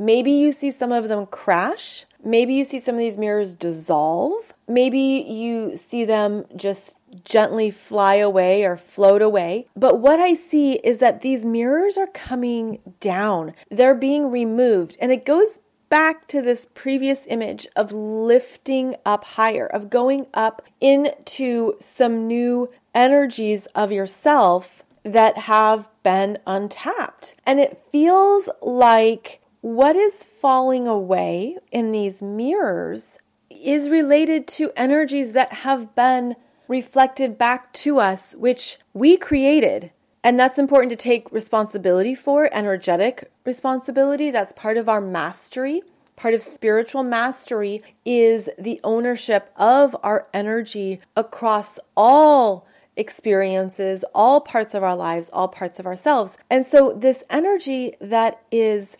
Maybe 0.00 0.32
you 0.32 0.50
see 0.50 0.70
some 0.70 0.92
of 0.92 1.08
them 1.08 1.26
crash. 1.26 2.06
Maybe 2.24 2.54
you 2.54 2.64
see 2.64 2.80
some 2.80 2.94
of 2.94 3.00
these 3.00 3.18
mirrors 3.18 3.52
dissolve. 3.52 4.54
Maybe 4.66 4.98
you 5.28 5.76
see 5.76 6.06
them 6.06 6.46
just 6.56 6.96
gently 7.22 7.70
fly 7.70 8.14
away 8.14 8.64
or 8.64 8.78
float 8.78 9.20
away. 9.20 9.66
But 9.76 10.00
what 10.00 10.18
I 10.18 10.32
see 10.32 10.76
is 10.76 11.00
that 11.00 11.20
these 11.20 11.44
mirrors 11.44 11.98
are 11.98 12.06
coming 12.06 12.78
down, 13.00 13.52
they're 13.70 13.94
being 13.94 14.30
removed. 14.30 14.96
And 15.02 15.12
it 15.12 15.26
goes 15.26 15.60
back 15.90 16.26
to 16.28 16.40
this 16.40 16.66
previous 16.72 17.24
image 17.26 17.66
of 17.76 17.92
lifting 17.92 18.96
up 19.04 19.24
higher, 19.24 19.66
of 19.66 19.90
going 19.90 20.28
up 20.32 20.62
into 20.80 21.74
some 21.78 22.26
new 22.26 22.70
energies 22.94 23.66
of 23.74 23.92
yourself 23.92 24.82
that 25.02 25.36
have 25.36 25.88
been 26.02 26.38
untapped. 26.46 27.34
And 27.44 27.60
it 27.60 27.82
feels 27.90 28.48
like 28.62 29.39
what 29.60 29.96
is 29.96 30.26
falling 30.40 30.86
away 30.86 31.56
in 31.70 31.92
these 31.92 32.22
mirrors 32.22 33.18
is 33.50 33.88
related 33.88 34.46
to 34.46 34.72
energies 34.76 35.32
that 35.32 35.52
have 35.52 35.94
been 35.94 36.36
reflected 36.68 37.36
back 37.36 37.72
to 37.72 37.98
us, 37.98 38.34
which 38.36 38.78
we 38.94 39.16
created. 39.16 39.90
And 40.22 40.38
that's 40.38 40.58
important 40.58 40.90
to 40.90 40.96
take 40.96 41.30
responsibility 41.32 42.14
for, 42.14 42.48
energetic 42.52 43.30
responsibility. 43.44 44.30
That's 44.30 44.52
part 44.52 44.76
of 44.76 44.88
our 44.88 45.00
mastery. 45.00 45.82
Part 46.16 46.34
of 46.34 46.42
spiritual 46.42 47.02
mastery 47.02 47.82
is 48.04 48.48
the 48.58 48.80
ownership 48.84 49.50
of 49.56 49.96
our 50.02 50.26
energy 50.32 51.00
across 51.16 51.78
all 51.96 52.66
experiences, 52.96 54.04
all 54.14 54.40
parts 54.40 54.74
of 54.74 54.82
our 54.82 54.94
lives, 54.94 55.30
all 55.32 55.48
parts 55.48 55.78
of 55.78 55.86
ourselves. 55.86 56.36
And 56.50 56.66
so, 56.66 56.94
this 56.94 57.24
energy 57.30 57.96
that 58.00 58.42
is 58.52 58.98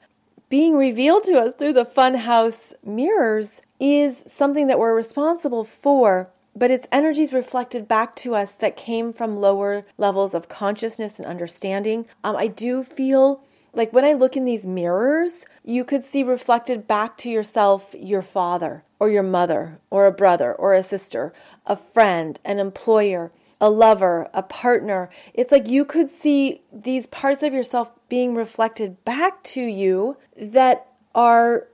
being 0.51 0.77
revealed 0.77 1.25
to 1.25 1.39
us 1.39 1.55
through 1.55 1.73
the 1.73 1.87
funhouse 1.87 2.75
mirrors 2.85 3.63
is 3.79 4.23
something 4.29 4.67
that 4.67 4.79
we're 4.79 4.95
responsible 4.95 5.65
for 5.65 6.29
but 6.55 6.71
it's 6.71 6.87
energies 6.91 7.33
reflected 7.33 7.87
back 7.87 8.17
to 8.17 8.35
us 8.35 8.53
that 8.53 8.77
came 8.77 9.13
from 9.13 9.41
lower 9.41 9.85
levels 9.97 10.35
of 10.35 10.49
consciousness 10.49 11.19
and 11.19 11.27
understanding. 11.27 12.07
Um, 12.25 12.37
I 12.37 12.49
do 12.49 12.83
feel 12.83 13.45
like 13.73 13.93
when 13.93 14.05
I 14.05 14.15
look 14.15 14.37
in 14.37 14.45
these 14.45 14.67
mirrors, 14.67 15.45
you 15.65 15.85
could 15.85 16.05
see 16.05 16.23
reflected 16.23 16.89
back 16.89 17.17
to 17.19 17.31
yourself 17.31 17.95
your 17.97 18.23
father 18.23 18.83
or 18.99 19.09
your 19.09 19.23
mother 19.23 19.79
or 19.91 20.07
a 20.07 20.13
brother 20.13 20.53
or 20.53 20.75
a 20.75 20.83
sister, 20.83 21.33
a 21.67 21.77
friend, 21.77 22.41
an 22.45 22.59
employer, 22.59 23.31
a 23.61 23.71
lover, 23.71 24.29
a 24.33 24.43
partner. 24.43 25.11
It's 25.35 25.53
like 25.53 25.69
you 25.69 25.85
could 25.85 26.09
see 26.09 26.63
these 26.73 27.07
parts 27.07 27.43
of 27.43 27.53
yourself 27.53 27.91
being 28.09 28.35
reflected 28.35 29.05
back 29.05 29.43
to 29.45 29.61
you 29.61 30.17
that 30.41 30.87
are 31.15 31.69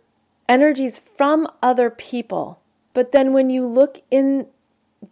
energies 0.49 1.01
from 1.17 1.49
other 1.63 1.91
people. 1.91 2.61
But 2.93 3.13
then 3.13 3.33
when 3.33 3.51
you 3.51 3.67
look 3.67 4.03
in 4.11 4.47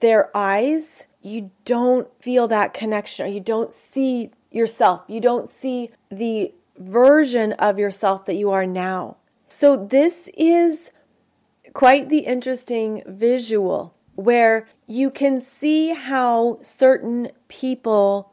their 0.00 0.34
eyes, 0.36 1.06
you 1.22 1.50
don't 1.64 2.08
feel 2.20 2.48
that 2.48 2.74
connection 2.74 3.26
or 3.26 3.28
you 3.28 3.40
don't 3.40 3.72
see 3.72 4.30
yourself. 4.50 5.02
You 5.08 5.20
don't 5.20 5.48
see 5.48 5.90
the 6.10 6.52
version 6.78 7.52
of 7.54 7.78
yourself 7.78 8.26
that 8.26 8.34
you 8.34 8.50
are 8.50 8.66
now. 8.66 9.16
So, 9.48 9.76
this 9.76 10.28
is 10.36 10.90
quite 11.72 12.08
the 12.08 12.20
interesting 12.20 13.02
visual 13.06 13.93
where 14.16 14.66
you 14.86 15.10
can 15.10 15.40
see 15.40 15.90
how 15.90 16.58
certain 16.62 17.30
people 17.48 18.32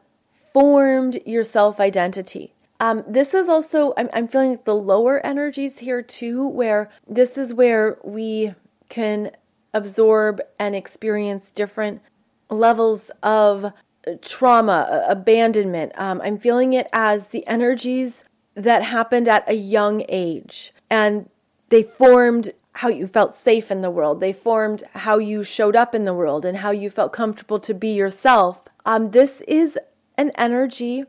formed 0.52 1.20
your 1.24 1.44
self 1.44 1.80
identity. 1.80 2.54
Um, 2.80 3.04
this 3.06 3.32
is 3.32 3.48
also, 3.48 3.94
I'm, 3.96 4.10
I'm 4.12 4.26
feeling 4.26 4.58
the 4.64 4.74
lower 4.74 5.24
energies 5.24 5.78
here 5.78 6.02
too, 6.02 6.46
where 6.48 6.90
this 7.08 7.38
is 7.38 7.54
where 7.54 7.98
we 8.02 8.54
can 8.88 9.30
absorb 9.72 10.40
and 10.58 10.74
experience 10.74 11.50
different 11.50 12.02
levels 12.50 13.10
of 13.22 13.72
trauma, 14.20 15.04
abandonment. 15.08 15.92
Um, 15.96 16.20
I'm 16.22 16.38
feeling 16.38 16.72
it 16.72 16.88
as 16.92 17.28
the 17.28 17.46
energies 17.46 18.24
that 18.54 18.82
happened 18.82 19.28
at 19.28 19.48
a 19.48 19.54
young 19.54 20.04
age 20.08 20.74
and 20.90 21.28
they 21.70 21.82
formed 21.82 22.50
how 22.74 22.88
you 22.88 23.06
felt 23.06 23.34
safe 23.34 23.70
in 23.70 23.82
the 23.82 23.90
world. 23.90 24.20
They 24.20 24.32
formed 24.32 24.84
how 24.94 25.18
you 25.18 25.44
showed 25.44 25.76
up 25.76 25.94
in 25.94 26.04
the 26.04 26.14
world 26.14 26.44
and 26.44 26.58
how 26.58 26.70
you 26.70 26.90
felt 26.90 27.12
comfortable 27.12 27.60
to 27.60 27.74
be 27.74 27.92
yourself. 27.92 28.60
Um, 28.84 29.10
this 29.10 29.42
is 29.42 29.78
an 30.16 30.32
energy 30.36 31.04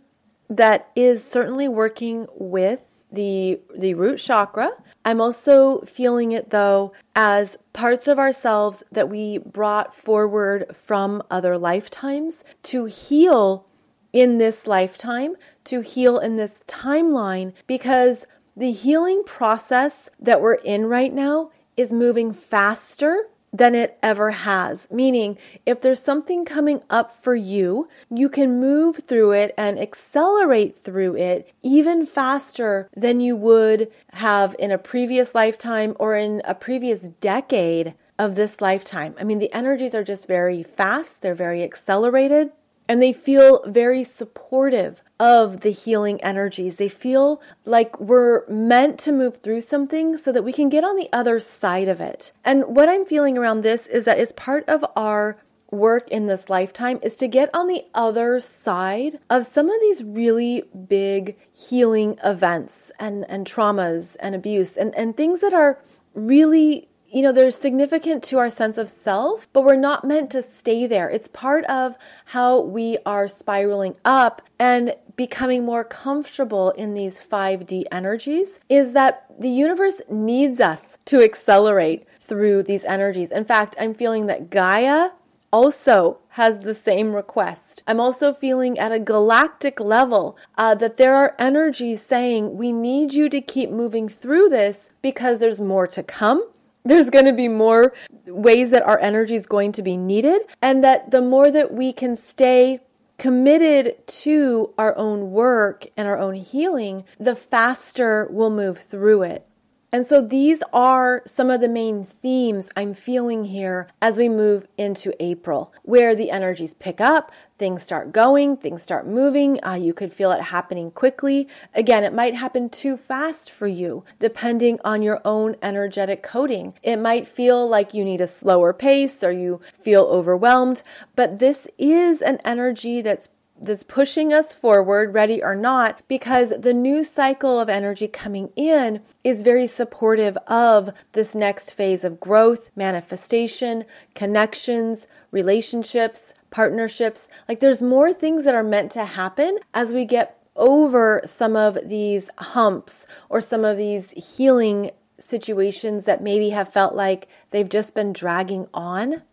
that 0.49 0.89
is 0.95 1.23
certainly 1.23 1.67
working 1.67 2.27
with 2.35 2.79
the 3.11 3.59
the 3.77 3.93
root 3.93 4.17
chakra 4.17 4.71
I'm 5.05 5.19
also 5.19 5.81
feeling 5.81 6.31
it 6.31 6.49
though 6.49 6.93
as 7.15 7.57
parts 7.73 8.07
of 8.07 8.17
ourselves 8.17 8.83
that 8.91 9.09
we 9.09 9.37
brought 9.37 9.95
forward 9.95 10.75
from 10.75 11.21
other 11.29 11.57
lifetimes 11.57 12.43
to 12.63 12.85
heal 12.85 13.67
in 14.13 14.37
this 14.37 14.67
lifetime, 14.67 15.35
to 15.65 15.81
heal 15.81 16.19
in 16.19 16.37
this 16.37 16.63
timeline, 16.67 17.51
because 17.65 18.25
the 18.55 18.71
healing 18.71 19.23
process 19.25 20.07
that 20.19 20.39
we're 20.39 20.53
in 20.53 20.85
right 20.85 21.11
now 21.11 21.49
is 21.77 21.91
moving 21.91 22.33
faster 22.33 23.27
than 23.53 23.75
it 23.75 23.97
ever 24.01 24.31
has. 24.31 24.87
Meaning, 24.89 25.37
if 25.65 25.81
there's 25.81 26.01
something 26.01 26.43
coming 26.43 26.81
up 26.89 27.23
for 27.23 27.35
you, 27.35 27.87
you 28.09 28.27
can 28.27 28.59
move 28.59 29.01
through 29.07 29.31
it 29.33 29.53
and 29.57 29.79
accelerate 29.79 30.77
through 30.77 31.15
it 31.15 31.53
even 31.61 32.05
faster 32.05 32.89
than 32.95 33.19
you 33.19 33.35
would 33.35 33.91
have 34.13 34.55
in 34.57 34.71
a 34.71 34.77
previous 34.77 35.35
lifetime 35.35 35.95
or 35.99 36.15
in 36.15 36.41
a 36.45 36.55
previous 36.55 37.01
decade 37.21 37.93
of 38.17 38.35
this 38.35 38.59
lifetime. 38.59 39.13
I 39.19 39.23
mean, 39.23 39.39
the 39.39 39.53
energies 39.53 39.93
are 39.93 40.03
just 40.03 40.27
very 40.27 40.63
fast, 40.63 41.21
they're 41.21 41.35
very 41.35 41.63
accelerated 41.63 42.51
and 42.87 43.01
they 43.01 43.13
feel 43.13 43.63
very 43.65 44.03
supportive 44.03 45.01
of 45.23 45.61
the 45.61 45.69
healing 45.69 46.21
energies. 46.21 46.75
They 46.75 46.89
feel 46.89 47.41
like 47.63 47.97
we're 47.97 48.45
meant 48.49 48.99
to 48.99 49.13
move 49.13 49.37
through 49.37 49.61
something 49.61 50.17
so 50.17 50.33
that 50.33 50.43
we 50.43 50.51
can 50.51 50.67
get 50.67 50.83
on 50.83 50.97
the 50.97 51.07
other 51.13 51.39
side 51.39 51.87
of 51.87 52.01
it. 52.01 52.33
And 52.43 52.65
what 52.65 52.89
I'm 52.89 53.05
feeling 53.05 53.37
around 53.37 53.61
this 53.61 53.87
is 53.87 54.03
that 54.03 54.19
it's 54.19 54.33
part 54.35 54.67
of 54.67 54.83
our 54.97 55.37
work 55.71 56.09
in 56.09 56.27
this 56.27 56.49
lifetime 56.49 56.99
is 57.01 57.15
to 57.15 57.29
get 57.29 57.49
on 57.53 57.67
the 57.67 57.85
other 57.93 58.37
side 58.41 59.17
of 59.29 59.45
some 59.45 59.69
of 59.69 59.79
these 59.79 60.03
really 60.03 60.65
big 60.89 61.37
healing 61.53 62.19
events 62.21 62.91
and, 62.99 63.25
and 63.29 63.47
traumas 63.47 64.17
and 64.19 64.35
abuse 64.35 64.75
and, 64.75 64.93
and 64.93 65.15
things 65.15 65.39
that 65.39 65.53
are 65.53 65.79
really 66.13 66.89
you 67.13 67.21
know, 67.21 67.31
they're 67.31 67.51
significant 67.51 68.23
to 68.23 68.39
our 68.39 68.49
sense 68.49 68.77
of 68.77 68.89
self, 68.89 69.47
but 69.53 69.63
we're 69.63 69.75
not 69.75 70.03
meant 70.03 70.31
to 70.31 70.41
stay 70.41 70.87
there. 70.87 71.07
It's 71.09 71.27
part 71.27 71.63
of 71.65 71.95
how 72.25 72.59
we 72.59 72.97
are 73.05 73.27
spiraling 73.27 73.95
up 74.03 74.41
and 74.57 74.95
becoming 75.15 75.63
more 75.63 75.83
comfortable 75.83 76.71
in 76.71 76.95
these 76.95 77.21
5D 77.21 77.83
energies 77.91 78.59
is 78.67 78.93
that 78.93 79.25
the 79.39 79.49
universe 79.49 80.01
needs 80.09 80.59
us 80.59 80.97
to 81.05 81.21
accelerate 81.23 82.07
through 82.19 82.63
these 82.63 82.83
energies. 82.85 83.29
In 83.29 83.45
fact, 83.45 83.75
I'm 83.79 83.93
feeling 83.93 84.25
that 84.25 84.49
Gaia 84.49 85.11
also 85.51 86.17
has 86.29 86.61
the 86.61 86.73
same 86.73 87.13
request. 87.13 87.83
I'm 87.85 87.99
also 87.99 88.33
feeling 88.33 88.79
at 88.79 88.91
a 88.91 88.99
galactic 88.99 89.79
level 89.79 90.35
uh, 90.57 90.73
that 90.75 90.97
there 90.97 91.15
are 91.15 91.35
energies 91.37 92.01
saying 92.01 92.57
we 92.57 92.71
need 92.71 93.13
you 93.13 93.29
to 93.29 93.39
keep 93.39 93.69
moving 93.69 94.09
through 94.09 94.49
this 94.49 94.89
because 95.03 95.39
there's 95.39 95.61
more 95.61 95.85
to 95.85 96.01
come 96.01 96.43
there's 96.83 97.09
going 97.09 97.25
to 97.25 97.33
be 97.33 97.47
more 97.47 97.93
ways 98.25 98.71
that 98.71 98.83
our 98.83 98.99
energy 98.99 99.35
is 99.35 99.45
going 99.45 99.71
to 99.73 99.81
be 99.81 99.97
needed, 99.97 100.41
and 100.61 100.83
that 100.83 101.11
the 101.11 101.21
more 101.21 101.51
that 101.51 101.73
we 101.73 101.93
can 101.93 102.15
stay 102.15 102.79
committed 103.17 104.05
to 104.07 104.73
our 104.77 104.95
own 104.97 105.31
work 105.31 105.85
and 105.95 106.07
our 106.07 106.17
own 106.17 106.35
healing, 106.35 107.05
the 107.19 107.35
faster 107.35 108.27
we'll 108.29 108.49
move 108.49 108.79
through 108.79 109.23
it. 109.23 109.45
And 109.93 110.07
so 110.07 110.23
these 110.23 110.63
are 110.73 111.21
some 111.27 111.51
of 111.51 111.61
the 111.61 111.69
main 111.69 112.07
themes 112.23 112.67
I'm 112.75 112.95
feeling 112.95 113.45
here 113.45 113.87
as 114.01 114.17
we 114.17 114.27
move 114.27 114.65
into 114.75 115.13
April, 115.23 115.71
where 115.83 116.15
the 116.15 116.31
energies 116.31 116.73
pick 116.73 116.99
up, 116.99 117.31
things 117.59 117.83
start 117.83 118.11
going, 118.11 118.57
things 118.57 118.81
start 118.81 119.05
moving. 119.05 119.63
Uh, 119.63 119.75
you 119.75 119.93
could 119.93 120.11
feel 120.11 120.31
it 120.31 120.41
happening 120.41 120.89
quickly. 120.89 121.47
Again, 121.75 122.03
it 122.03 122.11
might 122.11 122.33
happen 122.33 122.69
too 122.69 122.97
fast 122.97 123.51
for 123.51 123.67
you, 123.67 124.03
depending 124.17 124.79
on 124.83 125.03
your 125.03 125.21
own 125.23 125.57
energetic 125.61 126.23
coding. 126.23 126.73
It 126.81 126.97
might 126.97 127.27
feel 127.27 127.69
like 127.69 127.93
you 127.93 128.03
need 128.03 128.19
a 128.19 128.27
slower 128.27 128.73
pace 128.73 129.23
or 129.23 129.31
you 129.31 129.61
feel 129.83 130.05
overwhelmed, 130.05 130.81
but 131.15 131.37
this 131.37 131.67
is 131.77 132.19
an 132.23 132.39
energy 132.43 133.03
that's 133.03 133.29
that's 133.61 133.83
pushing 133.83 134.33
us 134.33 134.53
forward, 134.53 135.13
ready 135.13 135.41
or 135.41 135.55
not, 135.55 136.01
because 136.07 136.53
the 136.59 136.73
new 136.73 137.03
cycle 137.03 137.59
of 137.59 137.69
energy 137.69 138.07
coming 138.07 138.49
in 138.55 139.01
is 139.23 139.41
very 139.41 139.67
supportive 139.67 140.37
of 140.47 140.89
this 141.13 141.33
next 141.33 141.71
phase 141.71 142.03
of 142.03 142.19
growth, 142.19 142.69
manifestation, 142.75 143.85
connections, 144.15 145.07
relationships, 145.31 146.33
partnerships. 146.51 147.27
Like 147.47 147.59
there's 147.59 147.81
more 147.81 148.13
things 148.13 148.43
that 148.43 148.55
are 148.55 148.63
meant 148.63 148.91
to 148.93 149.05
happen 149.05 149.59
as 149.73 149.91
we 149.91 150.05
get 150.05 150.39
over 150.55 151.21
some 151.25 151.55
of 151.55 151.77
these 151.85 152.29
humps 152.37 153.07
or 153.29 153.41
some 153.41 153.65
of 153.65 153.77
these 153.77 154.11
healing 154.11 154.91
situations 155.19 156.05
that 156.05 156.21
maybe 156.21 156.49
have 156.49 156.71
felt 156.71 156.95
like 156.95 157.27
they've 157.51 157.69
just 157.69 157.95
been 157.95 158.13
dragging 158.13 158.67
on. 158.73 159.23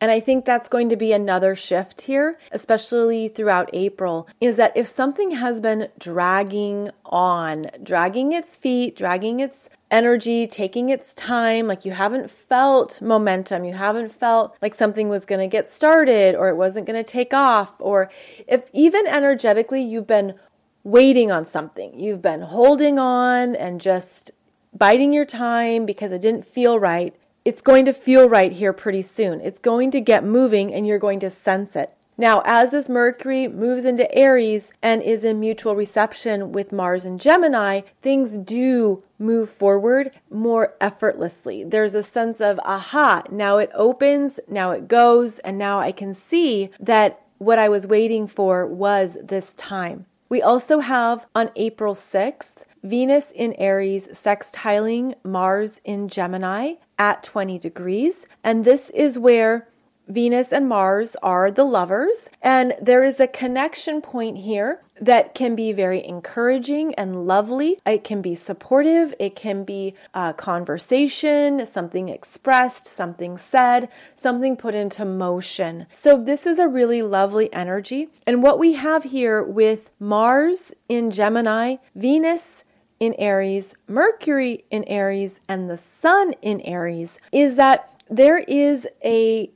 And 0.00 0.10
I 0.10 0.20
think 0.20 0.44
that's 0.44 0.68
going 0.68 0.88
to 0.90 0.96
be 0.96 1.12
another 1.12 1.56
shift 1.56 2.02
here, 2.02 2.38
especially 2.52 3.28
throughout 3.28 3.70
April, 3.72 4.28
is 4.40 4.56
that 4.56 4.76
if 4.76 4.88
something 4.88 5.30
has 5.32 5.60
been 5.60 5.88
dragging 5.98 6.90
on, 7.06 7.66
dragging 7.82 8.32
its 8.32 8.56
feet, 8.56 8.96
dragging 8.96 9.40
its 9.40 9.70
energy, 9.90 10.46
taking 10.46 10.88
its 10.90 11.14
time, 11.14 11.66
like 11.68 11.84
you 11.84 11.92
haven't 11.92 12.30
felt 12.30 13.00
momentum, 13.00 13.64
you 13.64 13.72
haven't 13.72 14.12
felt 14.12 14.56
like 14.60 14.74
something 14.74 15.08
was 15.08 15.24
going 15.24 15.40
to 15.40 15.46
get 15.46 15.70
started 15.70 16.34
or 16.34 16.48
it 16.48 16.56
wasn't 16.56 16.86
going 16.86 17.02
to 17.02 17.10
take 17.10 17.32
off, 17.32 17.72
or 17.78 18.10
if 18.48 18.62
even 18.72 19.06
energetically 19.06 19.82
you've 19.82 20.06
been 20.06 20.34
waiting 20.82 21.30
on 21.30 21.46
something, 21.46 21.98
you've 21.98 22.20
been 22.20 22.42
holding 22.42 22.98
on 22.98 23.54
and 23.54 23.80
just 23.80 24.32
biding 24.76 25.12
your 25.12 25.24
time 25.24 25.86
because 25.86 26.12
it 26.12 26.20
didn't 26.20 26.46
feel 26.46 26.78
right, 26.78 27.14
it's 27.44 27.60
going 27.60 27.84
to 27.84 27.92
feel 27.92 28.28
right 28.28 28.52
here 28.52 28.72
pretty 28.72 29.02
soon. 29.02 29.40
It's 29.40 29.58
going 29.58 29.90
to 29.90 30.00
get 30.00 30.24
moving 30.24 30.72
and 30.72 30.86
you're 30.86 30.98
going 30.98 31.20
to 31.20 31.30
sense 31.30 31.76
it. 31.76 31.94
Now, 32.16 32.42
as 32.44 32.70
this 32.70 32.88
Mercury 32.88 33.48
moves 33.48 33.84
into 33.84 34.12
Aries 34.16 34.70
and 34.80 35.02
is 35.02 35.24
in 35.24 35.40
mutual 35.40 35.74
reception 35.74 36.52
with 36.52 36.70
Mars 36.70 37.04
and 37.04 37.20
Gemini, 37.20 37.80
things 38.02 38.38
do 38.38 39.02
move 39.18 39.50
forward 39.50 40.12
more 40.30 40.74
effortlessly. 40.80 41.64
There's 41.64 41.94
a 41.94 42.04
sense 42.04 42.40
of, 42.40 42.60
aha, 42.64 43.24
now 43.30 43.58
it 43.58 43.70
opens, 43.74 44.38
now 44.48 44.70
it 44.70 44.86
goes, 44.86 45.40
and 45.40 45.58
now 45.58 45.80
I 45.80 45.90
can 45.90 46.14
see 46.14 46.70
that 46.78 47.20
what 47.38 47.58
I 47.58 47.68
was 47.68 47.86
waiting 47.86 48.28
for 48.28 48.64
was 48.64 49.16
this 49.20 49.52
time. 49.54 50.06
We 50.28 50.40
also 50.40 50.78
have 50.78 51.26
on 51.34 51.50
April 51.56 51.96
6th, 51.96 52.58
Venus 52.84 53.32
in 53.34 53.54
Aries 53.54 54.06
sextiling 54.06 55.14
Mars 55.24 55.80
in 55.84 56.08
Gemini 56.08 56.74
at 56.98 57.22
20 57.22 57.58
degrees. 57.58 58.26
And 58.42 58.64
this 58.64 58.90
is 58.90 59.18
where 59.18 59.68
Venus 60.08 60.52
and 60.52 60.68
Mars 60.68 61.16
are 61.22 61.50
the 61.50 61.64
lovers, 61.64 62.28
and 62.42 62.74
there 62.80 63.02
is 63.02 63.20
a 63.20 63.26
connection 63.26 64.02
point 64.02 64.36
here 64.36 64.82
that 65.00 65.34
can 65.34 65.56
be 65.56 65.72
very 65.72 66.04
encouraging 66.06 66.94
and 66.94 67.26
lovely. 67.26 67.78
It 67.86 68.04
can 68.04 68.20
be 68.20 68.34
supportive, 68.34 69.14
it 69.18 69.34
can 69.34 69.64
be 69.64 69.94
a 70.12 70.34
conversation, 70.34 71.66
something 71.66 72.10
expressed, 72.10 72.94
something 72.94 73.38
said, 73.38 73.88
something 74.14 74.56
put 74.56 74.74
into 74.74 75.06
motion. 75.06 75.86
So, 75.92 76.22
this 76.22 76.46
is 76.46 76.58
a 76.58 76.68
really 76.68 77.00
lovely 77.00 77.50
energy. 77.52 78.08
And 78.26 78.42
what 78.42 78.58
we 78.58 78.74
have 78.74 79.04
here 79.04 79.42
with 79.42 79.90
Mars 79.98 80.72
in 80.88 81.10
Gemini, 81.10 81.76
Venus 81.94 82.63
in 83.04 83.14
Aries, 83.14 83.74
Mercury 83.86 84.64
in 84.70 84.84
Aries, 84.84 85.40
and 85.48 85.68
the 85.68 85.78
Sun 85.78 86.34
in 86.42 86.60
Aries 86.62 87.18
is 87.32 87.56
that 87.56 87.90
there 88.08 88.38
is 88.38 88.86
a 89.04 89.50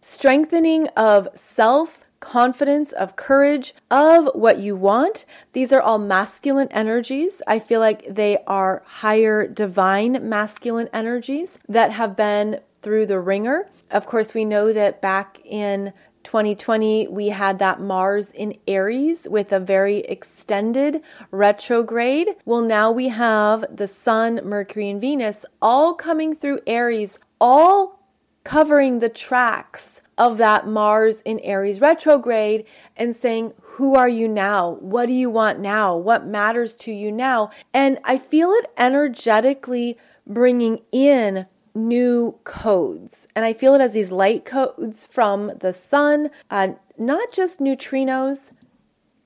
strengthening 0.00 0.88
of 0.88 1.28
self 1.34 2.00
confidence, 2.20 2.92
of 2.92 3.16
courage, 3.16 3.74
of 3.90 4.28
what 4.34 4.58
you 4.58 4.74
want. 4.74 5.26
These 5.52 5.72
are 5.72 5.80
all 5.80 5.98
masculine 5.98 6.68
energies. 6.70 7.42
I 7.46 7.58
feel 7.58 7.80
like 7.80 8.14
they 8.14 8.38
are 8.46 8.82
higher 8.86 9.46
divine 9.46 10.28
masculine 10.28 10.88
energies 10.92 11.58
that 11.68 11.92
have 11.92 12.16
been 12.16 12.60
through 12.82 13.06
the 13.06 13.20
ringer. 13.20 13.68
Of 13.90 14.06
course, 14.06 14.34
we 14.34 14.44
know 14.44 14.72
that 14.72 15.00
back 15.00 15.40
in 15.44 15.92
2020, 16.26 17.06
we 17.06 17.28
had 17.28 17.60
that 17.60 17.80
Mars 17.80 18.30
in 18.30 18.58
Aries 18.66 19.28
with 19.30 19.52
a 19.52 19.60
very 19.60 20.00
extended 20.00 21.00
retrograde. 21.30 22.30
Well, 22.44 22.62
now 22.62 22.90
we 22.90 23.08
have 23.08 23.64
the 23.74 23.86
Sun, 23.86 24.40
Mercury, 24.44 24.90
and 24.90 25.00
Venus 25.00 25.44
all 25.62 25.94
coming 25.94 26.34
through 26.34 26.60
Aries, 26.66 27.16
all 27.40 28.00
covering 28.42 28.98
the 28.98 29.08
tracks 29.08 30.00
of 30.18 30.36
that 30.38 30.66
Mars 30.66 31.20
in 31.24 31.38
Aries 31.40 31.80
retrograde 31.80 32.64
and 32.96 33.14
saying, 33.14 33.52
Who 33.60 33.94
are 33.94 34.08
you 34.08 34.26
now? 34.26 34.78
What 34.80 35.06
do 35.06 35.12
you 35.12 35.30
want 35.30 35.60
now? 35.60 35.96
What 35.96 36.26
matters 36.26 36.74
to 36.76 36.92
you 36.92 37.12
now? 37.12 37.50
And 37.72 38.00
I 38.02 38.18
feel 38.18 38.50
it 38.50 38.66
energetically 38.76 39.96
bringing 40.26 40.80
in 40.90 41.46
new 41.76 42.38
codes. 42.44 43.28
And 43.36 43.44
I 43.44 43.52
feel 43.52 43.74
it 43.74 43.80
as 43.80 43.92
these 43.92 44.10
light 44.10 44.44
codes 44.44 45.06
from 45.06 45.52
the 45.60 45.72
sun, 45.72 46.30
uh, 46.50 46.68
not 46.98 47.30
just 47.32 47.60
neutrinos, 47.60 48.50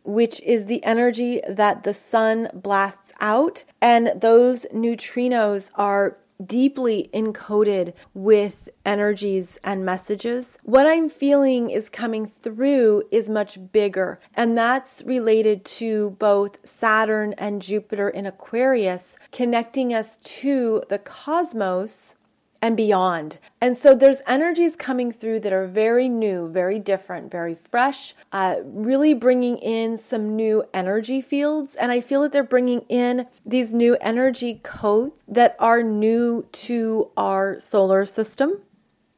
which 0.02 0.40
is 0.42 0.66
the 0.66 0.82
energy 0.82 1.40
that 1.48 1.84
the 1.84 1.94
sun 1.94 2.48
blasts 2.52 3.12
out. 3.20 3.64
And 3.80 4.12
those 4.16 4.66
neutrinos 4.74 5.70
are 5.76 6.18
deeply 6.44 7.10
encoded 7.12 7.92
with 8.14 8.68
energies 8.84 9.58
and 9.62 9.84
messages. 9.84 10.58
What 10.62 10.86
I'm 10.86 11.08
feeling 11.08 11.70
is 11.70 11.88
coming 11.88 12.32
through 12.42 13.04
is 13.10 13.28
much 13.28 13.58
bigger, 13.72 14.20
and 14.34 14.56
that's 14.56 15.02
related 15.04 15.64
to 15.66 16.16
both 16.18 16.56
Saturn 16.64 17.34
and 17.36 17.60
Jupiter 17.60 18.08
in 18.08 18.26
Aquarius, 18.26 19.16
connecting 19.32 19.92
us 19.92 20.18
to 20.22 20.82
the 20.88 20.98
cosmos 20.98 22.14
and 22.62 22.76
beyond. 22.76 23.38
And 23.60 23.76
so 23.76 23.94
there's 23.94 24.22
energies 24.26 24.76
coming 24.76 25.12
through 25.12 25.40
that 25.40 25.52
are 25.52 25.66
very 25.66 26.08
new, 26.08 26.48
very 26.48 26.78
different, 26.78 27.30
very 27.30 27.54
fresh, 27.54 28.14
uh, 28.32 28.56
really 28.64 29.14
bringing 29.14 29.56
in 29.58 29.96
some 29.96 30.36
new 30.36 30.64
energy 30.74 31.22
fields. 31.22 31.74
And 31.74 31.90
I 31.90 32.00
feel 32.00 32.22
that 32.22 32.32
they're 32.32 32.42
bringing 32.42 32.80
in 32.88 33.26
these 33.46 33.72
new 33.72 33.96
energy 34.00 34.60
codes 34.62 35.24
that 35.26 35.56
are 35.58 35.82
new 35.82 36.46
to 36.52 37.10
our 37.16 37.58
solar 37.58 38.04
system, 38.04 38.60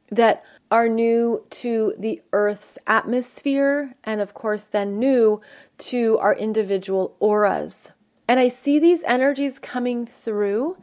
that 0.09 0.43
are 0.71 0.87
new 0.87 1.45
to 1.49 1.93
the 1.99 2.21
Earth's 2.31 2.77
atmosphere, 2.87 3.93
and 4.03 4.21
of 4.21 4.33
course, 4.33 4.63
then 4.63 4.97
new 4.97 5.41
to 5.77 6.17
our 6.19 6.33
individual 6.33 7.15
auras. 7.19 7.91
And 8.27 8.39
I 8.39 8.49
see 8.49 8.79
these 8.79 9.03
energies 9.03 9.59
coming 9.59 10.07
through 10.07 10.77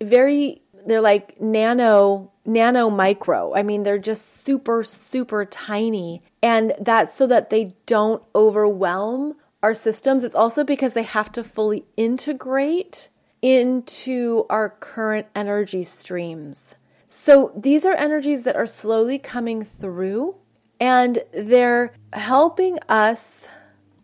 very 0.00 0.62
they're 0.88 1.00
like 1.00 1.40
nano 1.40 2.32
nano 2.44 2.90
micro. 2.90 3.54
I 3.54 3.62
mean, 3.62 3.82
they're 3.82 3.98
just 3.98 4.44
super 4.44 4.82
super 4.82 5.44
tiny 5.44 6.22
and 6.42 6.74
that's 6.80 7.14
so 7.14 7.26
that 7.26 7.50
they 7.50 7.72
don't 7.86 8.22
overwhelm 8.34 9.34
our 9.62 9.74
systems. 9.74 10.24
It's 10.24 10.34
also 10.34 10.64
because 10.64 10.94
they 10.94 11.02
have 11.02 11.32
to 11.32 11.44
fully 11.44 11.84
integrate 11.96 13.08
into 13.42 14.46
our 14.50 14.70
current 14.70 15.26
energy 15.34 15.84
streams. 15.84 16.74
So 17.08 17.52
these 17.56 17.84
are 17.84 17.94
energies 17.94 18.44
that 18.44 18.56
are 18.56 18.66
slowly 18.66 19.18
coming 19.18 19.64
through 19.64 20.36
and 20.80 21.22
they're 21.32 21.92
helping 22.12 22.78
us 22.88 23.46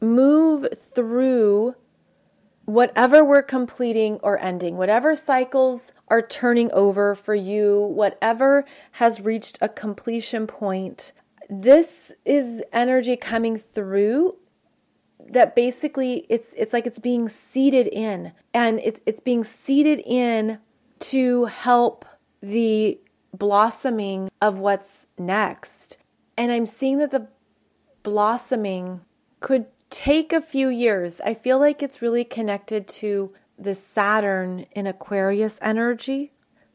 move 0.00 0.66
through 0.94 1.74
whatever 2.64 3.24
we're 3.24 3.42
completing 3.42 4.18
or 4.22 4.38
ending, 4.38 4.76
whatever 4.76 5.14
cycles 5.14 5.92
are 6.08 6.22
turning 6.22 6.70
over 6.72 7.14
for 7.14 7.34
you, 7.34 7.80
whatever 7.80 8.64
has 8.92 9.20
reached 9.20 9.58
a 9.60 9.68
completion 9.68 10.46
point, 10.46 11.12
this 11.48 12.12
is 12.24 12.62
energy 12.72 13.16
coming 13.16 13.58
through 13.58 14.36
that 15.26 15.54
basically 15.56 16.26
it's 16.28 16.52
it's 16.54 16.72
like 16.72 16.86
it's 16.86 16.98
being 16.98 17.28
seeded 17.30 17.86
in 17.86 18.32
and 18.52 18.78
it's 18.80 19.00
it's 19.06 19.20
being 19.20 19.42
seeded 19.42 20.02
in 20.04 20.58
to 21.00 21.46
help 21.46 22.04
the 22.42 22.98
blossoming 23.32 24.28
of 24.40 24.58
what's 24.58 25.06
next. 25.18 25.96
And 26.36 26.52
I'm 26.52 26.66
seeing 26.66 26.98
that 26.98 27.10
the 27.10 27.28
blossoming 28.02 29.00
could 29.40 29.66
take 29.94 30.32
a 30.32 30.40
few 30.40 30.68
years. 30.68 31.20
I 31.20 31.34
feel 31.34 31.60
like 31.60 31.80
it's 31.80 32.02
really 32.02 32.24
connected 32.24 32.88
to 32.88 33.32
the 33.56 33.76
Saturn 33.76 34.66
in 34.72 34.88
Aquarius 34.88 35.56
energy, 35.62 36.32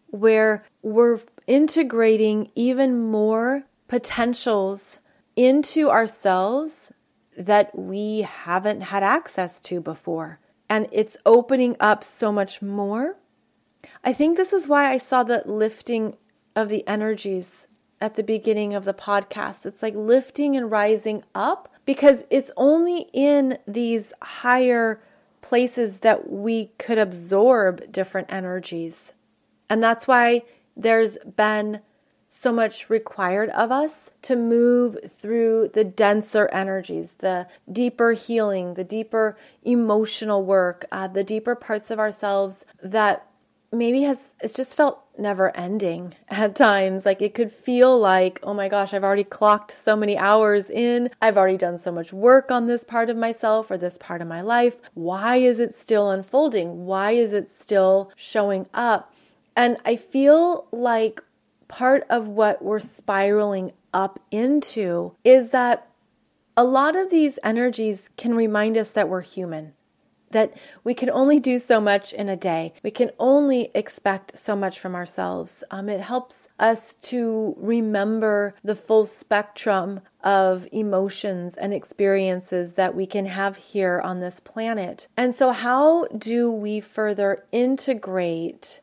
where 0.08 0.64
we're 0.82 1.20
integrating 1.46 2.50
even 2.56 2.98
more 2.98 3.64
potentials 3.90 5.00
into 5.36 5.90
ourselves 5.90 6.94
that 7.38 7.78
we 7.78 8.22
haven't 8.22 8.82
had 8.82 9.04
access 9.04 9.60
to 9.62 9.82
before. 9.82 10.40
And 10.70 10.88
it's 10.94 11.18
opening 11.26 11.76
up 11.82 12.06
so 12.06 12.32
much 12.32 12.62
more. 12.62 13.18
I 14.02 14.14
think 14.14 14.38
this 14.38 14.54
is 14.54 14.70
why 14.70 14.90
I 14.90 14.98
saw 14.98 15.24
the 15.24 15.44
lifting 15.46 16.16
of 16.56 16.70
the 16.70 16.88
energies 16.88 17.68
at 18.02 18.16
the 18.16 18.24
beginning 18.24 18.74
of 18.74 18.86
the 18.86 18.94
podcast. 18.94 19.66
It's 19.66 19.84
like 19.84 19.96
lifting 19.96 20.56
and 20.56 20.72
rising 20.72 21.24
up 21.36 21.74
because 21.86 22.24
it's 22.30 22.52
only 22.56 23.08
in 23.14 23.58
these 23.68 24.14
higher 24.22 25.02
places 25.42 26.00
that 26.00 26.30
we 26.30 26.72
could 26.78 26.98
absorb 26.98 27.92
different 27.92 28.32
energies. 28.32 29.14
And 29.70 29.84
that's 29.84 30.08
why 30.08 30.44
there's 30.76 31.18
been 31.36 31.82
so 32.28 32.52
much 32.52 32.90
required 32.90 33.50
of 33.50 33.72
us 33.72 34.12
to 34.22 34.36
move 34.36 34.98
through 35.08 35.72
the 35.74 35.84
denser 35.84 36.48
energies, 36.50 37.16
the 37.18 37.48
deeper 37.72 38.14
healing, 38.14 38.76
the 38.76 38.84
deeper 38.84 39.36
emotional 39.64 40.46
work, 40.46 40.86
uh, 40.92 41.08
the 41.08 41.24
deeper 41.24 41.56
parts 41.56 41.90
of 41.90 41.98
ourselves 41.98 42.64
that 42.84 43.26
maybe 43.72 44.04
has 44.04 44.34
it's 44.42 44.54
just 44.54 44.76
felt 44.76 45.04
never 45.20 45.56
ending 45.56 46.16
at 46.30 46.56
times. 46.56 47.06
Like 47.06 47.22
it 47.22 47.34
could 47.34 47.52
feel 47.52 48.00
like, 48.00 48.40
oh 48.44 48.54
my 48.54 48.70
gosh, 48.70 48.94
I've 48.94 49.04
already 49.04 49.24
clocked 49.24 49.72
so 49.72 49.96
many 49.96 50.18
hours 50.18 50.70
in. 50.70 51.10
I've 51.22 51.38
already 51.38 51.58
done 51.58 51.78
so 51.78 51.92
much 51.92 52.14
work 52.14 52.52
on 52.52 52.68
this 52.68 52.84
part 52.84 53.10
of 53.10 53.18
myself 53.18 53.70
or 53.70 53.78
this 53.78 53.98
part 53.98 54.22
of 54.22 54.28
my 54.28 54.42
life. 54.42 54.76
Why 54.94 55.38
is 55.38 55.60
it 55.60 55.76
still 55.76 56.10
unfolding? 56.10 56.86
Why 56.86 57.12
is 57.12 57.34
it 57.34 57.50
still 57.50 58.12
showing 58.16 58.68
up? 58.74 59.14
And 59.56 59.78
I 59.86 59.96
feel 59.96 60.68
like 60.72 61.22
part 61.68 62.06
of 62.10 62.28
what 62.28 62.64
we're 62.64 62.80
spiraling 62.80 63.74
up 63.94 64.20
into 64.32 65.14
is 65.24 65.50
that 65.52 65.88
a 66.56 66.64
lot 66.64 66.96
of 66.96 67.10
these 67.10 67.40
energies 67.44 68.10
can 68.18 68.34
remind 68.34 68.78
us 68.78 68.92
that 68.92 69.10
we're 69.10 69.22
human 69.22 69.74
that 70.32 70.54
we 70.84 70.94
can 70.94 71.10
only 71.10 71.40
do 71.40 71.60
so 71.60 71.80
much 71.80 72.14
in 72.14 72.30
a 72.30 72.36
day. 72.36 72.74
We 72.84 72.92
can 72.92 73.12
only 73.20 73.72
expect 73.74 74.38
so 74.38 74.56
much 74.56 74.80
from 74.80 74.96
ourselves. 74.96 75.64
Um, 75.72 75.90
it 75.90 76.02
helps 76.02 76.48
us 76.60 76.96
to 77.04 77.56
remember 77.58 78.56
the 78.64 78.76
full 78.76 79.06
spectrum 79.06 80.02
of 80.24 80.68
emotions 80.72 81.56
and 81.56 81.74
experiences 81.74 82.74
that 82.74 82.96
we 82.96 83.06
can 83.06 83.26
have 83.26 83.58
here 83.58 84.02
on 84.02 84.20
this 84.20 84.40
planet. 84.40 85.08
And 85.16 85.34
so, 85.34 85.52
how 85.52 86.06
do 86.08 86.52
we 86.52 86.82
further 86.82 87.46
integrate 87.52 88.82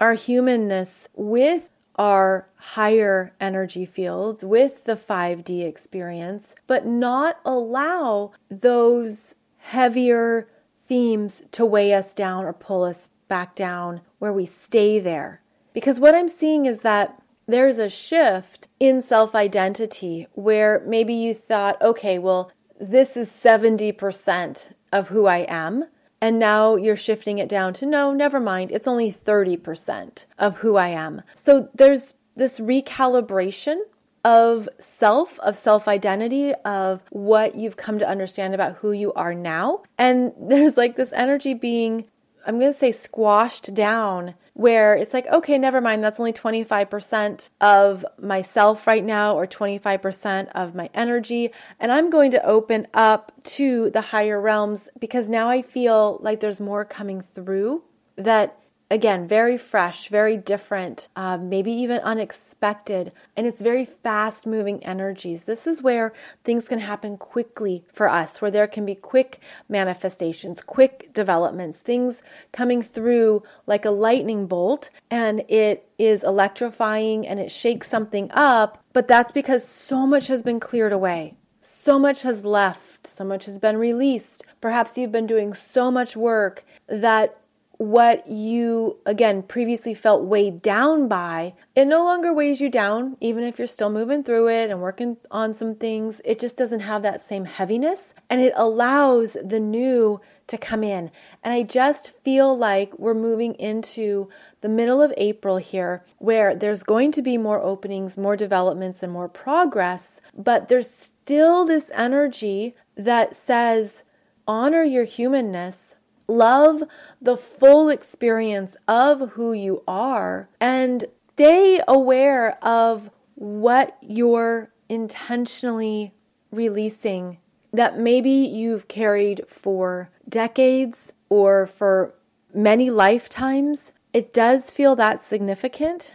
our 0.00 0.14
humanness 0.14 1.08
with 1.14 1.68
our 1.96 2.48
higher 2.54 3.34
energy 3.40 3.84
fields 3.84 4.44
with 4.44 4.84
the 4.84 4.94
5D 4.94 5.66
experience, 5.66 6.54
but 6.68 6.86
not 6.86 7.40
allow 7.44 8.30
those 8.48 9.34
heavier 9.58 10.48
themes 10.88 11.42
to 11.52 11.64
weigh 11.64 11.92
us 11.92 12.12
down 12.14 12.44
or 12.44 12.52
pull 12.52 12.82
us 12.82 13.08
back 13.28 13.54
down 13.54 14.00
where 14.18 14.32
we 14.32 14.46
stay 14.46 14.98
there. 14.98 15.42
Because 15.72 16.00
what 16.00 16.14
I'm 16.14 16.28
seeing 16.28 16.66
is 16.66 16.80
that 16.80 17.22
there's 17.46 17.78
a 17.78 17.88
shift 17.88 18.68
in 18.80 19.00
self 19.00 19.34
identity 19.34 20.26
where 20.34 20.82
maybe 20.86 21.14
you 21.14 21.34
thought, 21.34 21.80
okay, 21.80 22.18
well, 22.18 22.50
this 22.80 23.16
is 23.16 23.28
70% 23.30 24.72
of 24.92 25.08
who 25.08 25.26
I 25.26 25.38
am. 25.48 25.84
And 26.20 26.38
now 26.38 26.74
you're 26.74 26.96
shifting 26.96 27.38
it 27.38 27.48
down 27.48 27.74
to 27.74 27.86
no, 27.86 28.12
never 28.12 28.40
mind, 28.40 28.72
it's 28.72 28.88
only 28.88 29.12
30% 29.12 30.26
of 30.38 30.58
who 30.58 30.76
I 30.76 30.88
am. 30.88 31.22
So 31.34 31.68
there's 31.74 32.14
this 32.34 32.58
recalibration 32.58 33.78
of 34.24 34.68
self, 34.80 35.38
of 35.40 35.56
self 35.56 35.88
identity, 35.88 36.54
of 36.64 37.02
what 37.10 37.54
you've 37.54 37.76
come 37.76 37.98
to 37.98 38.08
understand 38.08 38.54
about 38.54 38.76
who 38.76 38.92
you 38.92 39.12
are 39.14 39.34
now. 39.34 39.82
And 39.96 40.32
there's 40.40 40.76
like 40.76 40.96
this 40.96 41.12
energy 41.12 41.54
being, 41.54 42.04
I'm 42.46 42.58
going 42.58 42.72
to 42.72 42.78
say, 42.78 42.92
squashed 42.92 43.74
down 43.74 44.34
where 44.58 44.96
it's 44.96 45.14
like, 45.14 45.26
okay, 45.28 45.56
never 45.56 45.80
mind, 45.80 46.02
that's 46.02 46.18
only 46.18 46.32
25% 46.32 47.48
of 47.60 48.04
myself 48.20 48.88
right 48.88 49.04
now, 49.04 49.36
or 49.36 49.46
25% 49.46 50.48
of 50.48 50.74
my 50.74 50.90
energy. 50.94 51.52
And 51.78 51.92
I'm 51.92 52.10
going 52.10 52.32
to 52.32 52.44
open 52.44 52.88
up 52.92 53.30
to 53.44 53.90
the 53.90 54.00
higher 54.00 54.40
realms 54.40 54.88
because 54.98 55.28
now 55.28 55.48
I 55.48 55.62
feel 55.62 56.18
like 56.22 56.40
there's 56.40 56.58
more 56.58 56.84
coming 56.84 57.20
through 57.20 57.84
that 58.16 58.58
again, 58.90 59.28
very 59.28 59.58
fresh, 59.58 60.08
very 60.08 60.36
different, 60.36 61.08
uh, 61.14 61.36
maybe 61.36 61.70
even 61.72 61.98
unexpected, 62.00 63.12
and 63.36 63.46
it's 63.46 63.60
very 63.60 63.84
fast 63.84 64.46
moving 64.46 64.82
energies. 64.84 65.44
This 65.44 65.66
is 65.66 65.82
where 65.82 66.12
things 66.44 66.68
can 66.68 66.78
happen 66.78 67.18
quickly 67.18 67.84
for 67.92 68.08
us, 68.08 68.40
where 68.40 68.50
there 68.50 68.66
can 68.66 68.86
be 68.86 68.94
quick 68.94 69.40
manifestations, 69.68 70.62
quick 70.62 71.10
developments, 71.12 71.78
things 71.78 72.22
coming 72.52 72.80
through 72.80 73.42
like 73.66 73.84
a 73.84 73.90
lightning 73.90 74.46
bolt, 74.46 74.90
and 75.10 75.44
it 75.48 75.88
is 75.98 76.22
electrifying 76.22 77.26
and 77.26 77.38
it 77.38 77.50
shakes 77.50 77.88
something 77.88 78.30
up, 78.32 78.82
but 78.92 79.08
that's 79.08 79.32
because 79.32 79.66
so 79.66 80.06
much 80.06 80.28
has 80.28 80.42
been 80.42 80.60
cleared 80.60 80.92
away. 80.92 81.34
So 81.60 81.98
much 81.98 82.22
has 82.22 82.44
left, 82.44 83.06
so 83.06 83.24
much 83.24 83.44
has 83.44 83.58
been 83.58 83.76
released. 83.76 84.44
Perhaps 84.60 84.96
you've 84.96 85.12
been 85.12 85.26
doing 85.26 85.52
so 85.52 85.90
much 85.90 86.16
work 86.16 86.64
that 86.86 87.36
what 87.78 88.28
you, 88.28 88.98
again, 89.06 89.40
previously 89.42 89.94
felt 89.94 90.24
weighed 90.24 90.60
down 90.60 91.06
by, 91.06 91.54
it 91.76 91.86
no 91.86 92.04
longer 92.04 92.32
weighs 92.32 92.60
you 92.60 92.68
down, 92.68 93.16
even 93.20 93.44
if 93.44 93.56
you're 93.56 93.68
still 93.68 93.88
moving 93.88 94.24
through 94.24 94.48
it 94.48 94.68
and 94.68 94.80
working 94.80 95.16
on 95.30 95.54
some 95.54 95.76
things. 95.76 96.20
It 96.24 96.40
just 96.40 96.56
doesn't 96.56 96.80
have 96.80 97.02
that 97.02 97.26
same 97.26 97.44
heaviness 97.44 98.12
and 98.28 98.40
it 98.40 98.52
allows 98.56 99.36
the 99.42 99.60
new 99.60 100.20
to 100.48 100.58
come 100.58 100.82
in. 100.82 101.12
And 101.44 101.54
I 101.54 101.62
just 101.62 102.12
feel 102.24 102.56
like 102.56 102.98
we're 102.98 103.14
moving 103.14 103.54
into 103.54 104.28
the 104.60 104.68
middle 104.68 105.00
of 105.00 105.14
April 105.16 105.58
here 105.58 106.04
where 106.18 106.56
there's 106.56 106.82
going 106.82 107.12
to 107.12 107.22
be 107.22 107.38
more 107.38 107.62
openings, 107.62 108.16
more 108.16 108.36
developments, 108.36 109.04
and 109.04 109.12
more 109.12 109.28
progress, 109.28 110.20
but 110.36 110.68
there's 110.68 110.90
still 110.90 111.64
this 111.64 111.90
energy 111.94 112.74
that 112.96 113.36
says, 113.36 114.02
honor 114.48 114.82
your 114.82 115.04
humanness 115.04 115.94
Love 116.28 116.82
the 117.20 117.36
full 117.36 117.88
experience 117.88 118.76
of 118.86 119.30
who 119.30 119.52
you 119.52 119.82
are 119.88 120.48
and 120.60 121.06
stay 121.34 121.80
aware 121.88 122.62
of 122.62 123.10
what 123.34 123.96
you're 124.02 124.70
intentionally 124.88 126.12
releasing 126.50 127.38
that 127.72 127.98
maybe 127.98 128.30
you've 128.30 128.88
carried 128.88 129.42
for 129.48 130.10
decades 130.28 131.12
or 131.28 131.66
for 131.66 132.14
many 132.54 132.90
lifetimes. 132.90 133.92
It 134.12 134.32
does 134.32 134.70
feel 134.70 134.96
that 134.96 135.22
significant, 135.22 136.12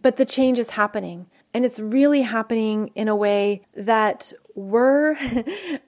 but 0.00 0.16
the 0.16 0.24
change 0.24 0.58
is 0.58 0.70
happening. 0.70 1.26
And 1.52 1.64
it's 1.64 1.78
really 1.78 2.22
happening 2.22 2.90
in 2.94 3.08
a 3.08 3.16
way 3.16 3.66
that 3.76 4.32
we're, 4.54 5.16